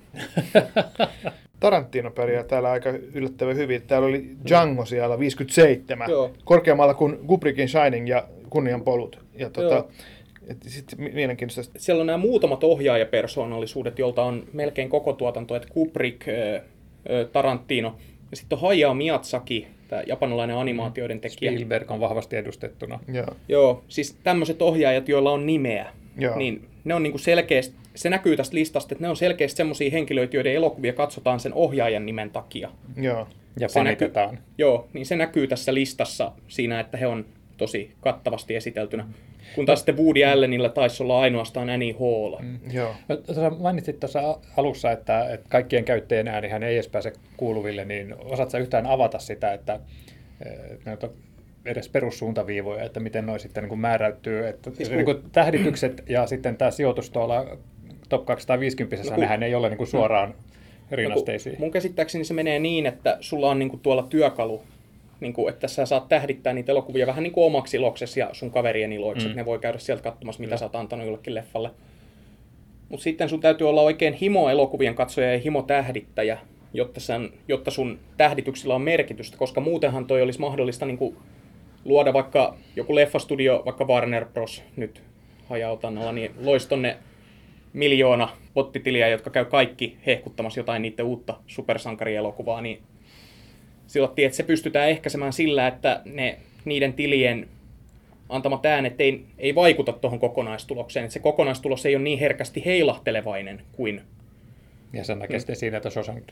Tarantino 1.59 2.11
pärjää 2.11 2.43
täällä 2.43 2.71
aika 2.71 2.89
yllättävän 2.89 3.55
hyvin. 3.55 3.81
Täällä 3.81 4.07
oli 4.07 4.35
Django 4.47 4.85
siellä 4.85 5.19
57, 5.19 6.09
Joo. 6.09 6.31
korkeammalla 6.45 6.93
kuin 6.93 7.27
Kubrickin 7.27 7.69
Shining 7.69 8.09
ja 8.09 8.27
Kunnian 8.49 8.81
polut. 8.81 9.19
Ja 9.35 9.49
tota, 9.49 9.85
sitten 10.67 10.99
mielenkiintoista. 11.13 11.79
Siellä 11.79 12.01
on 12.01 12.07
nämä 12.07 12.17
muutamat 12.17 12.63
ohjaajapersoonallisuudet, 12.63 13.99
joilta 13.99 14.23
on 14.23 14.43
melkein 14.53 14.89
koko 14.89 15.13
tuotanto, 15.13 15.55
että 15.55 15.67
Kubrick, 15.71 16.27
Tarantino 17.31 17.95
ja 18.31 18.37
sitten 18.37 18.55
on 18.55 18.61
Hayao 18.61 18.93
Miyazaki, 18.93 19.67
tämä 19.87 20.03
japanilainen 20.07 20.57
animaatioiden 20.57 21.19
tekijä. 21.19 21.51
Spielberg 21.51 21.91
on 21.91 21.99
vahvasti 21.99 22.35
edustettuna. 22.35 22.99
Joo, 23.13 23.27
Joo 23.47 23.83
siis 23.87 24.17
tämmöiset 24.23 24.61
ohjaajat, 24.61 25.09
joilla 25.09 25.31
on 25.31 25.45
nimeä, 25.45 25.89
Joo. 26.17 26.37
niin 26.37 26.65
ne 26.83 26.93
on 26.93 27.03
niinku 27.03 27.17
selkeästi, 27.17 27.75
se 27.95 28.09
näkyy 28.09 28.37
tästä 28.37 28.55
listasta, 28.55 28.93
että 28.95 29.03
ne 29.03 29.09
on 29.09 29.17
selkeästi 29.17 29.57
semmoisia 29.57 29.91
henkilöitä, 29.91 30.37
joiden 30.37 30.53
elokuvia 30.53 30.93
katsotaan 30.93 31.39
sen 31.39 31.53
ohjaajan 31.53 32.05
nimen 32.05 32.29
takia. 32.29 32.69
Joo. 32.97 33.27
Ja 33.59 33.69
se 33.69 33.83
näkyy, 33.83 34.11
Joo, 34.57 34.87
niin 34.93 35.05
se 35.05 35.15
näkyy 35.15 35.47
tässä 35.47 35.73
listassa 35.73 36.31
siinä, 36.47 36.79
että 36.79 36.97
he 36.97 37.07
on 37.07 37.25
tosi 37.57 37.91
kattavasti 38.01 38.55
esiteltynä. 38.55 39.07
Kun 39.55 39.65
taas 39.65 39.79
sitten 39.79 39.97
Woody 39.97 40.23
Allenilla 40.23 40.69
taisi 40.69 41.03
olla 41.03 41.19
ainoastaan 41.19 41.69
Annie 41.69 41.93
Hall. 41.93 42.37
Mm, 42.41 42.59
joo. 42.71 42.95
mainitsit 43.59 43.99
tuossa 43.99 44.39
alussa, 44.57 44.91
että, 44.91 45.33
että 45.33 45.49
kaikkien 45.49 45.85
käyttäjien 45.85 46.27
äänihän 46.27 46.63
ei 46.63 46.75
edes 46.75 46.87
pääse 46.87 47.13
kuuluville, 47.37 47.85
niin 47.85 48.15
osaatko 48.19 48.57
yhtään 48.57 48.85
avata 48.85 49.19
sitä, 49.19 49.53
että, 49.53 49.79
että 50.93 51.09
edes 51.65 51.89
perussuuntaviivoja, 51.89 52.83
että 52.83 52.99
miten 52.99 53.25
noi 53.25 53.39
sitten 53.39 53.63
niin 53.63 53.69
kuin 53.69 53.79
määräytyy, 53.79 54.47
että 54.47 54.71
siis 54.71 54.91
niin 54.91 55.05
kuin 55.05 55.23
tähditykset 55.31 56.03
ja 56.09 56.27
sitten 56.27 56.57
tämä 56.57 56.71
sijoitus 56.71 57.09
tuolla 57.09 57.57
top 58.09 58.25
250, 58.25 59.11
no, 59.11 59.17
nehän 59.17 59.43
ei 59.43 59.55
ole 59.55 59.69
niin 59.69 59.77
kuin 59.77 59.87
suoraan 59.87 60.29
no, 60.29 60.35
rinnasteisiin. 60.91 61.53
No, 61.53 61.59
mun 61.59 61.71
käsittääkseni 61.71 62.23
se 62.23 62.33
menee 62.33 62.59
niin, 62.59 62.85
että 62.85 63.17
sulla 63.19 63.49
on 63.49 63.59
niin 63.59 63.69
kuin 63.69 63.79
tuolla 63.79 64.03
työkalu 64.03 64.63
niin 65.23 65.33
kuin, 65.33 65.53
että 65.53 65.67
sä 65.67 65.85
saat 65.85 66.09
tähdittää 66.09 66.53
niitä 66.53 66.71
elokuvia 66.71 67.07
vähän 67.07 67.23
niin 67.23 67.33
kuin 67.33 67.45
omaksi 67.45 67.77
iloksesi 67.77 68.19
ja 68.19 68.29
sun 68.31 68.51
kaverien 68.51 68.93
iloiksi, 68.93 69.27
mm. 69.27 69.35
ne 69.35 69.45
voi 69.45 69.59
käydä 69.59 69.77
sieltä 69.77 70.03
katsomassa, 70.03 70.41
mitä 70.41 70.55
mm. 70.55 70.59
sä 70.59 70.65
oot 70.65 70.75
antanut 70.75 71.05
jollekin 71.05 71.35
leffalle. 71.35 71.71
Mutta 72.89 73.03
sitten 73.03 73.29
sun 73.29 73.39
täytyy 73.39 73.69
olla 73.69 73.81
oikein 73.81 74.13
himo 74.13 74.49
elokuvien 74.49 74.95
katsoja 74.95 75.33
ja 75.33 75.39
himo 75.39 75.61
tähdittäjä, 75.61 76.37
jotta, 76.73 76.99
sen, 76.99 77.29
jotta 77.47 77.71
sun 77.71 77.99
tähdityksillä 78.17 78.75
on 78.75 78.81
merkitystä, 78.81 79.37
koska 79.37 79.61
muutenhan 79.61 80.05
toi 80.05 80.21
olisi 80.21 80.39
mahdollista 80.39 80.85
niin 80.85 80.97
kuin 80.97 81.17
luoda 81.85 82.13
vaikka 82.13 82.55
joku 82.75 82.95
leffastudio, 82.95 83.61
vaikka 83.65 83.85
Warner 83.85 84.25
Bros. 84.25 84.63
nyt 84.75 85.03
hajautannalla, 85.49 86.11
niin 86.11 86.31
loisi 86.43 86.69
tonne 86.69 86.97
miljoona 87.73 88.29
bottitiliä, 88.53 89.07
jotka 89.07 89.29
käy 89.29 89.45
kaikki 89.45 89.97
hehkuttamassa 90.05 90.59
jotain 90.59 90.81
niiden 90.81 91.05
uutta 91.05 91.39
supersankarielokuvaa, 91.47 92.61
niin 92.61 92.81
silottiin, 93.93 94.25
että 94.25 94.37
se 94.37 94.43
pystytään 94.43 94.89
ehkäisemään 94.89 95.33
sillä, 95.33 95.67
että 95.67 96.01
ne, 96.05 96.37
niiden 96.65 96.93
tilien 96.93 97.47
antamat 98.29 98.65
äänet 98.65 99.01
ei, 99.01 99.25
ei 99.37 99.55
vaikuta 99.55 99.93
tuohon 99.93 100.19
kokonaistulokseen. 100.19 101.05
Että 101.05 101.13
se 101.13 101.19
kokonaistulos 101.19 101.85
ei 101.85 101.95
ole 101.95 102.03
niin 102.03 102.19
herkästi 102.19 102.65
heilahtelevainen 102.65 103.61
kuin... 103.71 104.01
Ja 104.93 105.03
sen 105.03 105.19
näkee 105.19 105.39
sitten 105.39 105.55
siinä, 105.55 105.77
että 105.77 105.89
Shawshank 105.89 106.23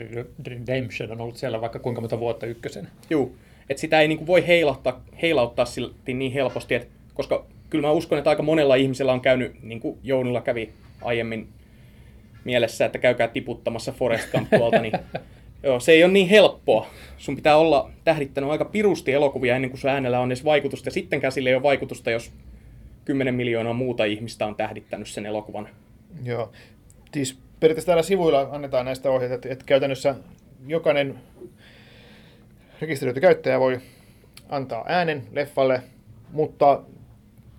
Redemption 0.47 1.11
on 1.11 1.21
ollut 1.21 1.37
siellä 1.37 1.61
vaikka 1.61 1.79
kuinka 1.79 2.01
monta 2.01 2.19
vuotta 2.19 2.45
ykkösen. 2.45 2.87
Joo, 3.09 3.31
että 3.69 3.81
sitä 3.81 4.01
ei 4.01 4.07
niin 4.07 4.27
voi 4.27 4.47
heilahtaa, 4.47 5.03
heilauttaa 5.21 5.65
silti 5.65 6.13
niin 6.13 6.31
helposti, 6.31 6.75
että, 6.75 6.87
koska 7.13 7.45
kyllä 7.69 7.87
mä 7.87 7.91
uskon, 7.91 8.17
että 8.17 8.29
aika 8.29 8.43
monella 8.43 8.75
ihmisellä 8.75 9.13
on 9.13 9.21
käynyt, 9.21 9.63
niin 9.63 9.79
kuin 9.79 9.97
Jounilla 10.03 10.41
kävi 10.41 10.69
aiemmin 11.01 11.47
mielessä, 12.43 12.85
että 12.85 12.97
käykää 12.97 13.27
tiputtamassa 13.27 13.91
Forest 13.91 14.31
Gump 14.31 14.49
tuolta, 14.57 14.81
niin 14.81 14.93
Joo, 15.63 15.79
se 15.79 15.91
ei 15.91 16.03
ole 16.03 16.11
niin 16.11 16.29
helppoa. 16.29 16.87
Sun 17.17 17.35
pitää 17.35 17.57
olla 17.57 17.91
tähdittänyt 18.03 18.49
aika 18.49 18.65
pirusti 18.65 19.13
elokuvia 19.13 19.55
ennen 19.55 19.69
kuin 19.71 19.79
sun 19.79 19.89
äänellä 19.89 20.19
on 20.19 20.29
edes 20.31 20.45
vaikutusta. 20.45 20.87
Ja 20.87 20.91
sittenkään 20.91 21.31
sille 21.31 21.49
ei 21.49 21.55
ole 21.55 21.63
vaikutusta, 21.63 22.11
jos 22.11 22.31
10 23.05 23.35
miljoonaa 23.35 23.73
muuta 23.73 24.05
ihmistä 24.05 24.45
on 24.45 24.55
tähdittänyt 24.55 25.07
sen 25.07 25.25
elokuvan. 25.25 25.69
Joo. 26.23 26.51
Siis 27.13 27.39
periaatteessa 27.59 27.85
täällä 27.85 28.03
sivuilla 28.03 28.49
annetaan 28.51 28.85
näistä 28.85 29.11
ohjeita, 29.11 29.35
että, 29.35 29.49
että 29.49 29.65
käytännössä 29.65 30.15
jokainen 30.67 31.19
rekisteröity 32.81 33.19
käyttäjä 33.19 33.59
voi 33.59 33.79
antaa 34.49 34.85
äänen 34.87 35.23
leffalle, 35.31 35.81
mutta 36.31 36.81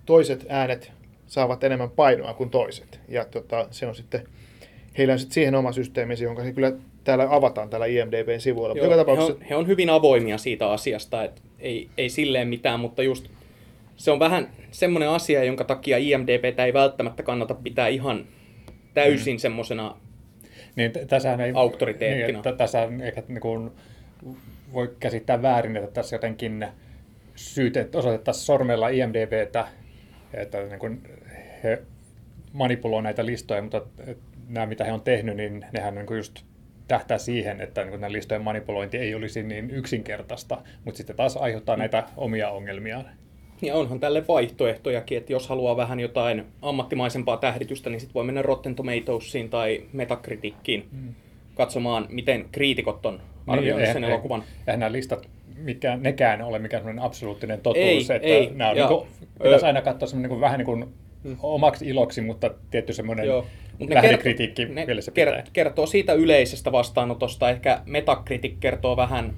toiset 0.05 0.45
äänet 0.49 0.91
saavat 1.27 1.63
enemmän 1.63 1.89
painoa 1.89 2.33
kuin 2.33 2.49
toiset. 2.49 2.99
Ja 3.07 3.25
tota, 3.25 3.67
se 3.71 3.87
on 3.87 3.95
sitten, 3.95 4.27
heillä 4.97 5.13
on 5.13 5.19
sitten 5.19 5.33
siihen 5.33 5.55
oma 5.55 5.71
systeeminsä, 5.71 6.23
jonka 6.23 6.43
he 6.43 6.53
kyllä 6.53 6.71
täällä 7.03 7.27
avataan 7.29 7.69
täällä 7.69 7.85
IMDBn 7.85 8.39
sivuilla. 8.39 8.75
Joo, 8.75 8.97
tapauksessa... 8.97 9.33
he, 9.33 9.39
on, 9.39 9.45
he 9.49 9.55
on 9.55 9.67
hyvin 9.67 9.89
avoimia 9.89 10.37
siitä 10.37 10.71
asiasta, 10.71 11.23
että 11.23 11.41
ei, 11.59 11.89
ei 11.97 12.09
silleen 12.09 12.47
mitään, 12.47 12.79
mutta 12.79 13.03
just 13.03 13.27
se 13.95 14.11
on 14.11 14.19
vähän 14.19 14.49
semmoinen 14.71 15.09
asia, 15.09 15.43
jonka 15.43 15.63
takia 15.63 15.97
IMDBtä 15.97 16.65
ei 16.65 16.73
välttämättä 16.73 17.23
kannata 17.23 17.53
pitää 17.53 17.87
ihan 17.87 18.25
täysin 18.93 19.35
mm. 19.35 19.39
semmoisena 19.39 19.97
niin, 20.75 20.91
tässä 21.07 21.33
ei, 21.33 21.51
auktoriteettina. 21.55 22.41
Niin, 22.45 22.57
tässä 22.57 22.89
ehkä 23.01 23.23
niin 23.27 23.41
kuin, 23.41 23.71
voi 24.73 24.95
käsittää 24.99 25.41
väärin, 25.41 25.77
että 25.77 25.91
tässä 25.91 26.15
jotenkin 26.15 26.67
syytet 27.35 27.95
osoitettaisiin 27.95 28.45
sormella 28.45 28.89
IMDBtä, 28.89 29.67
että 30.33 30.63
niin 30.63 30.79
kuin 30.79 31.01
he 31.63 31.81
manipuloivat 32.53 33.03
näitä 33.03 33.25
listoja, 33.25 33.61
mutta 33.61 33.81
nämä 34.49 34.65
mitä 34.65 34.83
he 34.83 34.91
on 34.91 35.01
tehnyt, 35.01 35.37
niin 35.37 35.65
nehän 35.71 35.95
niin 35.95 36.05
kuin 36.05 36.17
just 36.17 36.43
tähtää 36.93 37.17
siihen, 37.17 37.61
että 37.61 37.85
niin 37.85 38.01
nämä 38.01 38.11
listojen 38.11 38.41
manipulointi 38.41 38.97
ei 38.97 39.15
olisi 39.15 39.43
niin 39.43 39.71
yksinkertaista, 39.71 40.57
mutta 40.85 40.97
sitten 40.97 41.15
taas 41.15 41.37
aiheuttaa 41.37 41.77
näitä 41.77 42.03
omia 42.17 42.49
ongelmiaan. 42.49 43.05
Ja 43.61 43.75
onhan 43.75 43.99
tälle 43.99 44.27
vaihtoehtojakin, 44.27 45.17
että 45.17 45.33
jos 45.33 45.47
haluaa 45.47 45.77
vähän 45.77 45.99
jotain 45.99 46.45
ammattimaisempaa 46.61 47.37
tähditystä, 47.37 47.89
niin 47.89 47.99
sitten 47.99 48.13
voi 48.13 48.23
mennä 48.23 48.41
Rotten 48.41 48.75
Tomatoesiin 48.75 49.49
tai 49.49 49.83
Metacritickiin 49.93 50.85
mm. 50.91 51.13
katsomaan, 51.55 52.05
miten 52.09 52.45
kriitikot 52.51 53.05
on 53.05 53.21
arvioinut 53.47 53.83
niin, 53.83 53.93
sen 53.93 54.03
elokuvan. 54.03 54.43
Eihän 54.67 54.79
nämä 54.79 54.91
listat 54.91 55.29
mikään, 55.57 56.03
nekään 56.03 56.41
ole 56.41 56.59
mikään 56.59 56.81
sellainen 56.83 57.03
absoluuttinen 57.03 57.61
totuus, 57.61 58.09
ei, 58.09 58.15
että 58.15 58.27
ei. 58.27 58.51
Nämä 58.53 58.69
on 58.69 58.77
ja, 58.77 58.87
niin 58.87 58.97
kuin, 58.97 59.09
pitäisi 59.43 59.65
aina 59.65 59.81
katsoa 59.81 60.19
niin 60.19 60.29
kuin, 60.29 60.41
vähän 60.41 60.57
niin 60.57 60.65
kuin 60.65 60.85
mm. 61.23 61.37
omaksi 61.43 61.87
iloksi, 61.87 62.21
mutta 62.21 62.51
tietty 62.71 62.93
semmoinen 62.93 63.25
Joo. 63.25 63.45
Mutta 63.79 63.95
lähdekritiikki 63.95 64.65
ne 64.65 64.87
vielä 64.87 65.01
se 65.01 65.11
pitää. 65.11 65.43
kertoo 65.53 65.85
siitä 65.85 66.13
yleisestä 66.13 66.71
vastaanotosta. 66.71 67.49
Ehkä 67.49 67.81
Metacritic 67.85 68.53
kertoo 68.59 68.97
vähän 68.97 69.33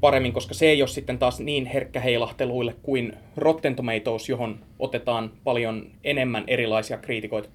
paremmin, 0.00 0.32
koska 0.32 0.54
se 0.54 0.66
ei 0.66 0.82
ole 0.82 0.88
sitten 0.88 1.18
taas 1.18 1.40
niin 1.40 1.66
herkkä 1.66 2.00
heilahteluille 2.00 2.74
kuin 2.82 3.12
Rotten 3.36 3.76
Tomatoes, 3.76 4.28
johon 4.28 4.58
otetaan 4.78 5.32
paljon 5.44 5.86
enemmän 6.04 6.44
erilaisia 6.46 6.98
kriitikoita. 6.98 7.48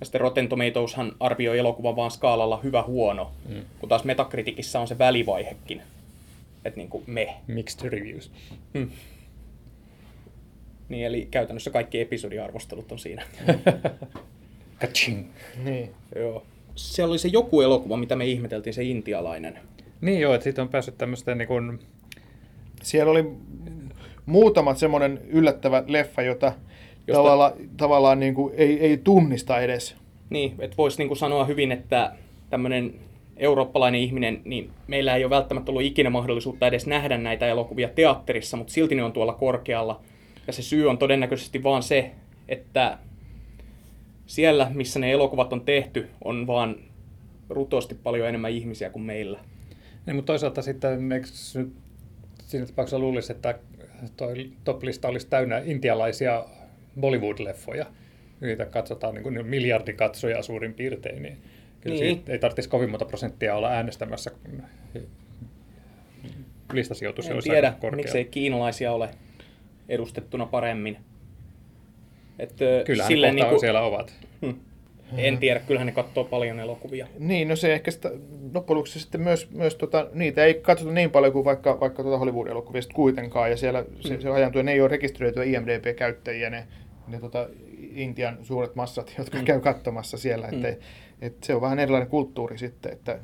Ja 0.00 0.06
sitten 0.06 0.20
Rotten 0.20 0.48
Tomatoeshan 0.48 1.12
arvioi 1.20 1.58
elokuvan 1.58 1.96
vaan 1.96 2.10
skaalalla 2.10 2.60
hyvä 2.62 2.82
huono, 2.82 3.32
mm. 3.48 3.62
kun 3.78 3.88
taas 3.88 4.04
Metacriticissa 4.04 4.80
on 4.80 4.88
se 4.88 4.98
välivaihekin. 4.98 5.82
Että 6.64 6.80
niin 6.80 6.88
kuin 6.88 7.04
me. 7.06 7.34
Mixed 7.46 7.90
reviews. 7.90 8.30
Hmm. 8.74 8.90
Niin, 10.88 11.06
eli 11.06 11.28
käytännössä 11.30 11.70
kaikki 11.70 12.00
episodiarvostelut 12.00 12.92
on 12.92 12.98
siinä. 12.98 13.22
Kaching. 14.82 15.26
Niin. 15.64 15.90
Joo. 16.16 16.42
Siellä 16.74 17.10
oli 17.10 17.18
se 17.18 17.28
joku 17.28 17.60
elokuva, 17.60 17.96
mitä 17.96 18.16
me 18.16 18.26
ihmeteltiin, 18.26 18.74
se 18.74 18.82
intialainen. 18.82 19.58
Niin 20.00 20.20
joo, 20.20 20.34
että 20.34 20.44
siitä 20.44 20.62
on 20.62 20.68
päässyt 20.68 20.98
tämmöistä 20.98 21.34
niin 21.34 21.48
kuin... 21.48 21.78
Siellä 22.82 23.10
oli 23.10 23.32
muutamat 24.26 24.78
semmoinen 24.78 25.20
yllättävä 25.28 25.84
leffa, 25.86 26.22
jota 26.22 26.52
Josta... 27.06 27.22
tavallaan, 27.22 27.52
tavallaan 27.76 28.20
niin 28.20 28.34
kuin 28.34 28.54
ei, 28.56 28.80
ei 28.80 28.96
tunnista 28.96 29.60
edes. 29.60 29.96
Niin, 30.30 30.54
että 30.58 30.76
voisi 30.76 30.98
niin 30.98 31.08
kuin 31.08 31.18
sanoa 31.18 31.44
hyvin, 31.44 31.72
että 31.72 32.12
tämmöinen 32.50 32.94
eurooppalainen 33.36 34.00
ihminen, 34.00 34.42
niin 34.44 34.70
meillä 34.86 35.16
ei 35.16 35.24
ole 35.24 35.30
välttämättä 35.30 35.70
ollut 35.70 35.82
ikinä 35.82 36.10
mahdollisuutta 36.10 36.66
edes 36.66 36.86
nähdä 36.86 37.18
näitä 37.18 37.46
elokuvia 37.46 37.88
teatterissa, 37.88 38.56
mutta 38.56 38.72
silti 38.72 38.94
ne 38.94 39.02
on 39.02 39.12
tuolla 39.12 39.32
korkealla. 39.32 40.00
Ja 40.46 40.52
se 40.52 40.62
syy 40.62 40.90
on 40.90 40.98
todennäköisesti 40.98 41.62
vaan 41.62 41.82
se, 41.82 42.10
että 42.48 42.98
siellä, 44.32 44.70
missä 44.74 44.98
ne 44.98 45.12
elokuvat 45.12 45.52
on 45.52 45.60
tehty, 45.60 46.08
on 46.24 46.46
vaan 46.46 46.76
rutosti 47.48 47.94
paljon 47.94 48.28
enemmän 48.28 48.50
ihmisiä 48.50 48.90
kuin 48.90 49.02
meillä. 49.02 49.38
Niin, 50.06 50.16
mutta 50.16 50.26
toisaalta 50.26 50.62
sitten 50.62 51.12
eikö 51.12 51.26
nyt 51.54 51.72
siinä 52.42 52.66
tapauksessa 52.66 52.98
luulisi, 52.98 53.32
että 53.32 53.58
toi 54.16 54.52
top-lista 54.64 55.08
olisi 55.08 55.28
täynnä 55.28 55.62
intialaisia 55.64 56.44
Bollywood-leffoja, 57.00 57.86
joita 58.40 58.66
katsotaan 58.66 59.14
niin 59.14 59.22
kuin 59.22 59.46
miljardikatsoja 59.46 60.42
suurin 60.42 60.74
piirtein, 60.74 61.22
niin 61.22 61.38
kyllä 61.80 62.00
niin. 62.00 62.22
ei 62.28 62.38
tarvitsisi 62.38 62.68
kovin 62.68 62.90
monta 62.90 63.04
prosenttia 63.04 63.56
olla 63.56 63.68
äänestämässä, 63.68 64.30
kun 64.30 64.62
listasijoitus 66.72 67.28
en 67.28 67.42
tiedä, 67.42 67.74
miksei 67.96 68.24
kiinalaisia 68.24 68.92
ole 68.92 69.10
edustettuna 69.88 70.46
paremmin. 70.46 70.98
Että 72.42 72.64
kyllähän 72.84 73.12
silleen, 73.12 73.36
niin 73.36 73.48
kuin, 73.48 73.60
siellä 73.60 73.82
ovat. 73.82 74.14
Hmm. 74.42 74.54
En 75.16 75.38
tiedä, 75.38 75.60
kyllähän 75.60 75.86
ne 75.86 75.92
katsoo 75.92 76.24
paljon 76.24 76.60
elokuvia. 76.60 77.06
Niin, 77.18 77.48
no 77.48 77.56
se 77.56 77.72
ehkä 77.72 77.90
sitä, 77.90 78.10
loppujen 78.54 78.86
sitten 78.86 79.20
myös, 79.20 79.50
myös 79.50 79.74
tota, 79.74 80.08
niitä 80.12 80.44
ei 80.44 80.54
katsota 80.54 80.92
niin 80.92 81.10
paljon 81.10 81.32
kuin 81.32 81.44
vaikka, 81.44 81.80
vaikka 81.80 82.02
tuota 82.02 82.18
Hollywood-elokuvia 82.18 82.82
kuitenkaan, 82.94 83.50
ja 83.50 83.56
siellä 83.56 83.84
se, 84.00 84.20
se 84.20 84.30
ajantuu, 84.30 84.62
ne 84.62 84.72
ei 84.72 84.80
ole 84.80 84.88
rekisteröityä 84.88 85.44
IMDB-käyttäjiä, 85.44 86.50
ne, 86.50 86.66
ne 87.08 87.20
tota, 87.20 87.48
Intian 87.94 88.38
suuret 88.42 88.74
massat, 88.74 89.14
jotka 89.18 89.38
mm. 89.38 89.44
käy 89.44 89.60
katsomassa 89.60 90.18
siellä, 90.18 90.48
että 90.52 90.68
mm. 90.68 90.76
et 91.20 91.36
se 91.42 91.54
on 91.54 91.60
vähän 91.60 91.78
erilainen 91.78 92.08
kulttuuri 92.08 92.58
sitten, 92.58 92.92
että 92.92 93.18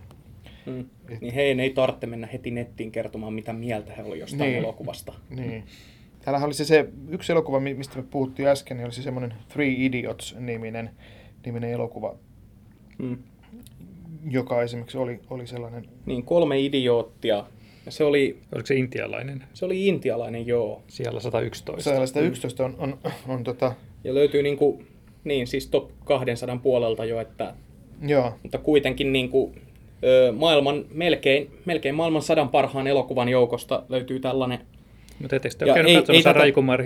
Mm. 0.66 0.84
Et, 1.08 1.20
niin 1.20 1.34
heidän 1.34 1.60
ei 1.60 1.70
tarvitse 1.70 2.06
mennä 2.06 2.28
heti 2.32 2.50
nettiin 2.50 2.92
kertomaan, 2.92 3.32
mitä 3.32 3.52
mieltä 3.52 3.92
he 3.92 4.02
oli 4.02 4.18
jostain 4.18 4.50
niin, 4.50 4.58
elokuvasta. 4.58 5.12
Niin. 5.30 5.64
Täällä 6.30 6.46
oli 6.46 6.54
se, 6.54 6.64
se 6.64 6.88
yksi 7.08 7.32
elokuva, 7.32 7.60
mistä 7.60 7.96
me 7.96 8.04
puhuttiin 8.10 8.48
äsken, 8.48 8.76
niin 8.76 8.84
oli 8.84 8.92
se 8.92 9.02
semmoinen 9.02 9.34
Three 9.48 9.74
Idiots-niminen 9.78 10.90
niminen 11.46 11.70
elokuva, 11.70 12.14
mm. 12.98 13.18
joka 14.30 14.62
esimerkiksi 14.62 14.98
oli, 14.98 15.20
oli 15.30 15.46
sellainen... 15.46 15.88
Niin, 16.06 16.22
kolme 16.22 16.60
idioottia. 16.60 17.44
Ja 17.86 17.92
se 17.92 18.04
oli... 18.04 18.38
Oliko 18.54 18.66
se 18.66 18.74
intialainen? 18.74 19.44
Se 19.54 19.64
oli 19.64 19.86
intialainen, 19.86 20.46
joo. 20.46 20.82
Siellä 20.88 21.20
111. 21.20 21.90
Siellä 21.90 22.06
111 22.06 22.64
on, 22.64 22.74
on, 22.78 22.98
on, 23.04 23.12
on 23.28 23.44
tota... 23.44 23.74
Ja 24.04 24.14
löytyy 24.14 24.42
niin 24.42 24.56
kuin, 24.56 24.86
niin 25.24 25.46
siis 25.46 25.66
top 25.66 25.90
200 26.04 26.56
puolelta 26.56 27.04
jo, 27.04 27.20
että... 27.20 27.54
Joo. 28.02 28.34
Mutta 28.42 28.58
kuitenkin 28.58 29.12
niin 29.12 29.28
kuin, 29.28 29.62
maailman, 30.36 30.84
melkein, 30.90 31.50
melkein 31.64 31.94
maailman 31.94 32.22
sadan 32.22 32.48
parhaan 32.48 32.86
elokuvan 32.86 33.28
joukosta 33.28 33.82
löytyy 33.88 34.20
tällainen 34.20 34.60
mutta 35.20 35.36
ettekö 35.36 35.54
te 35.54 35.64
ole 35.64 35.74
käynyt 35.74 35.90
ei, 35.90 35.96
katsomassa 35.96 36.30
ei 36.30 36.34
tätä... 36.34 36.40
Raikumar, 36.40 36.84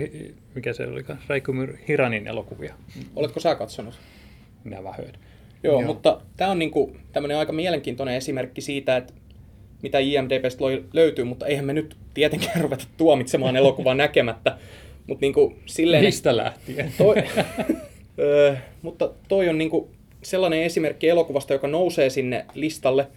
mikä 0.55 0.73
se 0.73 0.87
oli, 0.87 1.05
Raikumar 1.27 1.69
Hiranin 1.87 2.27
elokuvia? 2.27 2.73
Oletko 3.15 3.39
sä 3.39 3.55
katsonut? 3.55 3.93
minä 4.63 4.83
vähän 4.83 5.05
Joo, 5.63 5.81
Joo, 5.81 5.81
mutta 5.81 6.21
tämä 6.37 6.51
on 6.51 6.59
niinku 6.59 6.95
tämmöinen 7.11 7.37
aika 7.37 7.51
mielenkiintoinen 7.51 8.15
esimerkki 8.15 8.61
siitä, 8.61 8.97
että 8.97 9.13
mitä 9.81 9.99
IMDBstä 9.99 10.63
löytyy, 10.93 11.25
mutta 11.25 11.45
eihän 11.45 11.65
me 11.65 11.73
nyt 11.73 11.95
tietenkään 12.13 12.61
ruveta 12.63 12.85
tuomitsemaan 12.97 13.55
elokuvaa 13.55 13.93
näkemättä. 13.93 14.57
Mutta 15.07 15.21
niinku 15.21 15.55
silleen... 15.65 16.03
Mistä 16.03 16.37
lähtien? 16.37 16.93
Toi, 16.97 17.15
öö, 18.19 18.55
mutta 18.81 19.11
toi 19.27 19.49
on 19.49 19.57
niinku 19.57 19.89
sellainen 20.23 20.63
esimerkki 20.63 21.09
elokuvasta, 21.09 21.53
joka 21.53 21.67
nousee 21.67 22.09
sinne 22.09 22.45
listalle, 22.53 23.07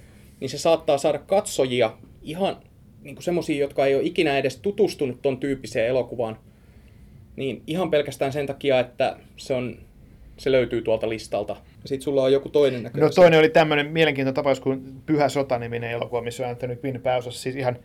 niin 0.41 0.49
se 0.49 0.59
saattaa 0.59 0.99
saada 0.99 1.19
katsojia 1.19 1.93
ihan 2.23 2.57
niinku 3.07 3.23
semmoisia, 3.23 3.61
jotka 3.61 3.87
ei 3.87 3.95
ole 3.95 4.03
ikinä 4.03 4.39
edes 4.39 4.57
tutustunut 4.57 5.23
ton 5.23 5.39
tyyppiseen 5.39 5.89
elokuvaan. 5.89 6.39
Niin 7.37 7.63
ihan 7.67 7.91
pelkästään 7.91 8.33
sen 8.33 8.47
takia, 8.47 8.81
että 8.81 9.17
se 9.37 9.55
on 9.55 9.79
se 10.37 10.53
löytyy 10.53 10.83
tuolta 10.83 11.09
listalta. 11.09 11.57
Sitten 11.85 12.03
sulla 12.03 12.23
on 12.23 12.33
joku 12.33 12.49
toinen 12.49 12.83
näkö. 12.83 13.01
No 13.01 13.11
toinen 13.11 13.39
oli 13.39 13.49
tämmöinen 13.49 13.87
mielenkiintoinen 13.87 14.35
tapaus 14.35 14.61
kuin 14.61 15.03
Pyhä 15.07 15.29
sota-niminen 15.29 15.91
elokuva, 15.91 16.23
missä 16.23 16.45
on 16.45 16.51
Anthony 16.51 16.79
Quinn 16.85 17.01
pääosassa. 17.01 17.43
Siis 17.43 17.57
ihan, 17.57 17.77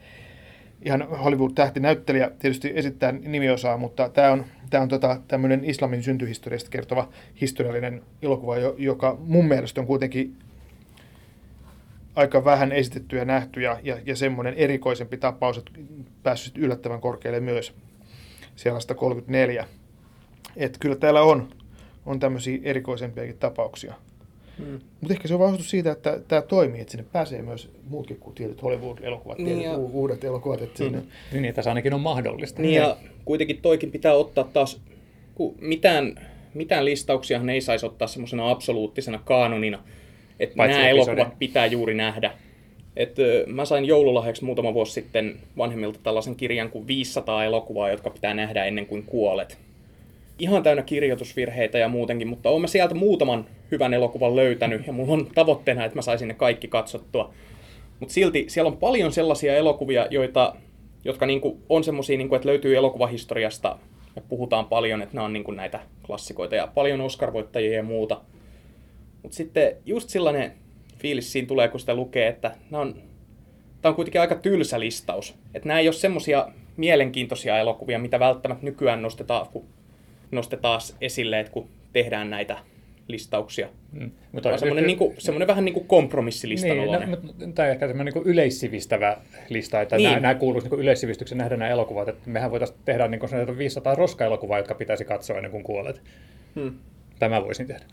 ihan 0.86 1.08
Hollywood-tähtinäyttelijä 1.24 2.32
tietysti 2.40 2.72
esittää 2.76 3.12
nimiosaa, 3.12 3.78
mutta 3.78 4.10
tämä 4.10 4.32
on, 4.32 4.46
tämä 4.70 4.82
on 4.82 4.90
tota, 4.90 5.22
tämmöinen 5.28 5.66
islamin 5.66 6.04
syntyhistoriasta 6.04 6.70
kertova 6.70 7.10
historiallinen 7.42 8.02
elokuva, 8.22 8.58
joka 8.78 9.18
mun 9.20 9.46
mielestä 9.46 9.82
on 9.82 9.88
kuitenkin 9.88 10.36
aika 12.16 12.46
vähän 12.46 12.72
esitetty 12.72 13.18
ja 13.18 13.26
nähty 13.26 13.62
ja, 13.62 13.80
ja, 13.84 13.98
ja 14.06 14.16
semmoinen 14.16 14.54
erikoisempi 14.54 15.18
tapaus, 15.18 15.58
että 15.58 15.72
päässyt 16.24 16.58
yllättävän 16.58 17.02
korkealle 17.02 17.40
myös 17.40 17.74
siellä 18.56 18.80
134. 18.80 19.68
Että 20.56 20.80
kyllä 20.80 20.96
täällä 20.96 21.22
on 21.22 21.50
on 22.06 22.20
tämmöisiä 22.20 22.60
erikoisempiakin 22.64 23.38
tapauksia. 23.38 23.94
Hmm. 24.58 24.80
Mutta 25.02 25.14
ehkä 25.14 25.28
se 25.28 25.34
on 25.34 25.40
vahvistus 25.40 25.70
siitä, 25.70 25.92
että 25.92 26.20
tämä 26.28 26.42
toimii, 26.42 26.82
että 26.82 26.92
sinne 26.92 27.06
pääsee 27.12 27.42
myös 27.42 27.70
muutkin 27.90 28.18
kuin 28.18 28.36
tietyt 28.36 28.62
Hollywood-elokuvat, 28.62 29.38
niin 29.38 29.48
tietyt 29.48 29.64
ja... 29.64 29.78
uudet 29.78 30.24
elokuvat. 30.24 30.62
Että 30.62 30.84
hmm. 30.84 31.02
Niin, 31.32 31.46
että 31.46 31.62
se 31.62 31.70
ainakin 31.70 31.94
on 31.94 32.02
mahdollista. 32.02 32.62
Niin, 32.62 32.76
ja 32.76 32.98
kuitenkin 33.26 33.60
toikin 33.62 33.92
pitää 33.92 34.14
ottaa 34.14 34.44
taas, 34.44 34.82
kun 35.36 35.56
mitään, 35.62 36.28
mitään 36.54 36.86
listauksia 36.86 37.42
ei 37.54 37.62
saisi 37.62 37.86
ottaa 37.86 38.08
semmoisena 38.08 38.50
absoluuttisena 38.50 39.20
kaanonina, 39.26 39.84
että 40.44 40.56
Paitsi 40.56 40.78
nämä 40.78 40.90
episode. 40.90 41.12
elokuvat 41.12 41.40
pitää 41.40 41.66
juuri 41.66 41.94
nähdä. 41.94 42.32
Et, 42.96 43.16
mä 43.48 43.66
sain 43.66 43.86
joululahjaksi 43.86 44.46
muutama 44.46 44.74
vuosi 44.74 44.92
sitten 44.92 45.40
vanhemmilta 45.58 46.00
tällaisen 46.04 46.36
kirjan 46.36 46.70
kuin 46.70 46.88
500 46.88 47.46
elokuvaa, 47.46 47.90
jotka 47.90 48.10
pitää 48.10 48.34
nähdä 48.34 48.66
ennen 48.66 48.86
kuin 48.86 49.04
kuolet 49.04 49.58
ihan 50.42 50.64
täynnä 50.64 50.84
kirjoitusvirheitä 50.84 51.78
ja 51.78 51.88
muutenkin, 51.88 52.28
mutta 52.28 52.50
olen 52.50 52.68
sieltä 52.68 52.96
muutaman 52.96 53.46
hyvän 53.72 53.94
elokuvan 53.94 54.36
löytänyt 54.36 54.88
ja 54.88 54.94
mulla 54.94 55.14
on 55.14 55.28
tavoitteena, 55.36 55.86
että 55.86 55.98
mä 55.98 56.02
saisin 56.02 56.28
ne 56.28 56.34
kaikki 56.34 56.68
katsottua. 56.68 57.34
Mutta 58.00 58.14
silti 58.14 58.46
siellä 58.48 58.68
on 58.68 58.78
paljon 58.78 59.12
sellaisia 59.12 59.56
elokuvia, 59.56 60.08
joita, 60.10 60.56
jotka 61.06 61.26
niinku 61.26 61.60
on 61.70 61.84
semmoisia, 61.84 62.18
niinku, 62.18 62.36
että 62.36 62.48
löytyy 62.48 62.78
elokuvahistoriasta 62.78 63.78
ja 64.16 64.22
puhutaan 64.30 64.66
paljon, 64.66 65.02
että 65.02 65.16
nämä 65.16 65.26
on 65.26 65.34
niinku 65.34 65.52
näitä 65.52 65.80
klassikoita 66.06 66.56
ja 66.56 66.68
paljon 66.68 67.02
Oscar-voittajia 67.02 67.74
ja 67.74 67.84
muuta. 67.84 68.22
Mutta 69.24 69.36
sitten 69.36 69.76
just 69.86 70.10
sellainen 70.10 70.52
fiilis 70.98 71.32
siinä 71.32 71.48
tulee, 71.48 71.68
kun 71.68 71.80
sitä 71.80 71.96
lukee, 71.96 72.28
että 72.28 72.56
nämä 72.70 72.82
on, 72.82 72.96
tämä 73.82 73.90
on 73.90 73.96
kuitenkin 73.96 74.22
aika 74.22 74.36
tylsä 74.36 74.80
listaus. 74.80 75.36
Että 75.54 75.68
nämä 75.68 75.80
ei 75.80 75.88
ole 75.88 75.94
semmoisia 75.94 76.48
mielenkiintoisia 76.78 77.60
elokuvia, 77.60 78.00
mitä 78.00 78.20
välttämättä 78.20 78.66
nykyään 78.66 79.02
nostetaan, 79.02 79.48
kun 79.52 79.66
nostetaan 80.32 80.82
esille, 81.02 81.40
että 81.40 81.52
kun 81.52 81.70
tehdään 81.94 82.30
näitä 82.30 82.58
listauksia. 83.08 83.70
Mm. 83.92 84.12
Mutta 84.32 84.50
on 84.50 84.60
semmoinen, 84.60 84.88
niin 84.88 84.98
kuin, 84.98 85.16
semmoinen 85.18 85.48
vähän 85.48 85.66
niin 85.66 85.74
kuin 85.74 85.88
kompromissilistan 85.88 86.78
niin. 86.78 86.92
No, 86.92 87.54
tai 87.56 87.70
ehkä 87.72 87.88
semmoinen 87.88 88.14
niin 88.14 88.24
kuin 88.24 88.36
lista, 89.50 89.82
että 89.82 89.98
niin. 89.98 90.10
nämä, 90.10 90.20
nämä 90.20 90.36
kuuluisi 90.36 90.70
niin 90.70 90.80
yleissivistyksen 90.80 91.38
nähdä 91.38 91.58
nämä 91.58 91.72
elokuvat. 91.72 92.08
Että 92.08 92.30
mehän 92.30 92.52
voitaisiin 92.52 92.80
tehdä 92.86 93.08
niin 93.08 93.20
kuin 93.20 93.58
500 93.58 93.96
roska-elokuvaa, 93.96 94.58
jotka 94.58 94.76
pitäisi 94.76 95.06
katsoa 95.06 95.38
ennen 95.38 95.52
kuin 95.52 95.64
kuolet. 95.64 96.02
Hmm. 96.56 96.74
Tämä 97.20 97.44
voisin 97.44 97.68
tehdä. 97.68 97.86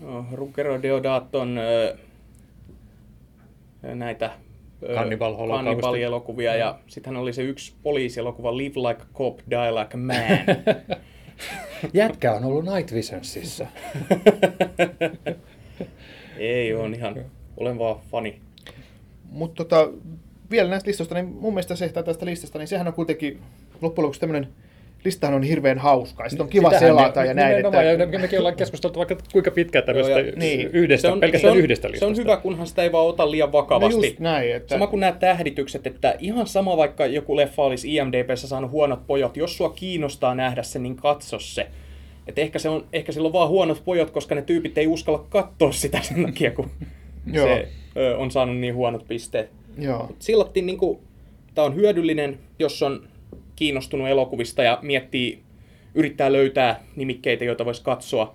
No, 0.00 0.26
Ruggero 0.32 0.82
Deodaton 0.82 1.58
näitä 3.82 4.30
Kannibal-elokuvia, 4.94 6.56
ja 6.56 6.78
sitten 6.86 7.16
oli 7.16 7.32
se 7.32 7.42
yksi 7.42 7.72
poliisielokuva 7.82 8.56
Live 8.56 8.74
Like 8.88 9.02
a 9.02 9.06
Cop, 9.14 9.38
Die 9.50 9.70
Like 9.70 9.94
a 9.94 9.96
Man. 9.96 10.56
Jätkä 11.92 12.32
on 12.32 12.44
ollut 12.44 12.64
Night 12.64 12.94
Visionsissa. 12.94 13.66
Ei, 16.38 16.74
on 16.74 16.94
ihan, 16.94 17.24
olen 17.56 17.78
vaan 17.78 18.00
fani. 18.10 18.40
Mutta 19.30 19.64
tota, 19.64 19.90
vielä 20.50 20.70
näistä 20.70 20.88
listoista, 20.88 21.14
niin 21.14 21.26
mun 21.26 21.54
mielestä 21.54 21.76
se 21.76 21.88
tästä 21.88 22.26
listasta, 22.26 22.58
niin 22.58 22.68
sehän 22.68 22.86
on 22.86 22.92
kuitenkin 22.92 23.40
loppujen 23.80 24.04
lopuksi 24.04 24.20
tämmöinen 24.20 24.48
listahan 25.04 25.36
on 25.36 25.42
hirveän 25.42 25.78
hauska, 25.78 26.24
ja 26.24 26.30
on 26.42 26.48
kiva 26.48 26.68
Sitähän 26.68 26.88
selata 26.88 27.24
ja 27.24 27.34
näin. 27.34 27.66
Että... 27.66 27.82
Ja 27.82 28.18
mekin 28.18 28.38
ollaan 28.38 28.56
keskusteltu 28.56 28.98
vaikka 28.98 29.16
kuinka 29.32 29.50
pitkään 29.50 29.84
tämmöistä 29.84 30.22
niin. 30.36 30.70
yhdestä, 30.72 31.08
se 31.08 31.12
on, 31.12 31.20
pelkästään 31.20 31.52
se 31.52 31.58
on, 31.58 31.64
yhdestä 31.64 31.88
listasta. 31.88 32.14
Se 32.14 32.20
on 32.20 32.24
hyvä, 32.24 32.36
kunhan 32.36 32.66
sitä 32.66 32.82
ei 32.82 32.92
vaan 32.92 33.06
ota 33.06 33.30
liian 33.30 33.52
vakavasti. 33.52 34.00
No 34.00 34.04
just 34.04 34.18
näin, 34.18 34.54
että... 34.54 34.74
Sama 34.74 34.86
kuin 34.86 35.00
nämä 35.00 35.12
tähditykset, 35.12 35.86
että 35.86 36.14
ihan 36.18 36.46
sama 36.46 36.76
vaikka 36.76 37.06
joku 37.06 37.36
leffa 37.36 37.62
olisi 37.62 37.94
IMDBssä 37.94 38.48
saanut 38.48 38.70
huonot 38.70 39.06
pojat, 39.06 39.36
jos 39.36 39.56
sua 39.56 39.70
kiinnostaa 39.70 40.34
nähdä 40.34 40.62
se, 40.62 40.78
niin 40.78 40.96
katso 40.96 41.38
se. 41.38 41.66
Et 42.26 42.38
ehkä, 42.38 42.58
se 42.58 42.68
on, 42.68 42.86
ehkä 42.92 43.12
sillä 43.12 43.26
on 43.26 43.32
vaan 43.32 43.48
huonot 43.48 43.82
pojat, 43.84 44.10
koska 44.10 44.34
ne 44.34 44.42
tyypit 44.42 44.78
ei 44.78 44.86
uskalla 44.86 45.26
katsoa 45.28 45.72
sitä 45.72 46.02
sen 46.02 46.24
takia, 46.24 46.50
kun 46.50 46.70
se 47.32 47.68
ö, 47.96 48.16
on 48.18 48.30
saanut 48.30 48.56
niin 48.56 48.74
huonot 48.74 49.08
pisteet. 49.08 49.50
Joo. 49.78 50.10
Silloin 50.18 50.50
niin 50.54 50.78
kuin, 50.78 50.98
tämä 51.54 51.66
on 51.66 51.74
hyödyllinen, 51.74 52.38
jos 52.58 52.82
on 52.82 53.08
kiinnostunut 53.58 54.08
elokuvista 54.08 54.62
ja 54.62 54.78
miettii, 54.82 55.42
yrittää 55.94 56.32
löytää 56.32 56.80
nimikkeitä, 56.96 57.44
joita 57.44 57.64
voisi 57.64 57.82
katsoa. 57.82 58.34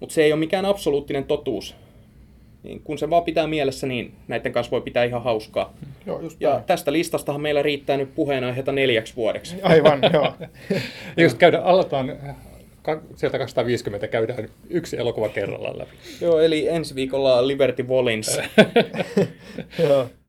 Mutta 0.00 0.14
se 0.14 0.24
ei 0.24 0.32
ole 0.32 0.38
mikään 0.38 0.64
absoluuttinen 0.64 1.24
totuus. 1.24 1.74
niin 2.62 2.80
kun 2.80 2.98
se 2.98 3.10
vaan 3.10 3.22
pitää 3.24 3.46
mielessä, 3.46 3.86
niin 3.86 4.14
näiden 4.28 4.52
kanssa 4.52 4.70
voi 4.70 4.80
pitää 4.80 5.04
ihan 5.04 5.22
hauskaa. 5.22 5.74
Joo, 6.06 6.20
just 6.20 6.40
ja 6.40 6.50
näin. 6.50 6.64
tästä 6.64 6.92
listastahan 6.92 7.40
meillä 7.40 7.62
riittää 7.62 7.96
nyt 7.96 8.14
puheenaiheita 8.14 8.72
neljäksi 8.72 9.16
vuodeksi. 9.16 9.56
Aivan, 9.62 10.00
joo. 10.12 10.32
Just 11.16 11.38
käydä, 11.38 11.58
aloitetaan 11.60 12.12
sieltä 13.16 13.38
250 13.38 14.08
käydään 14.08 14.48
yksi 14.70 14.96
elokuva 14.96 15.28
kerrallaan 15.28 15.78
läpi. 15.78 15.92
Joo, 16.20 16.40
eli 16.40 16.68
ensi 16.68 16.94
viikolla 16.94 17.46
Liberty 17.46 17.88
joo. 19.88 20.06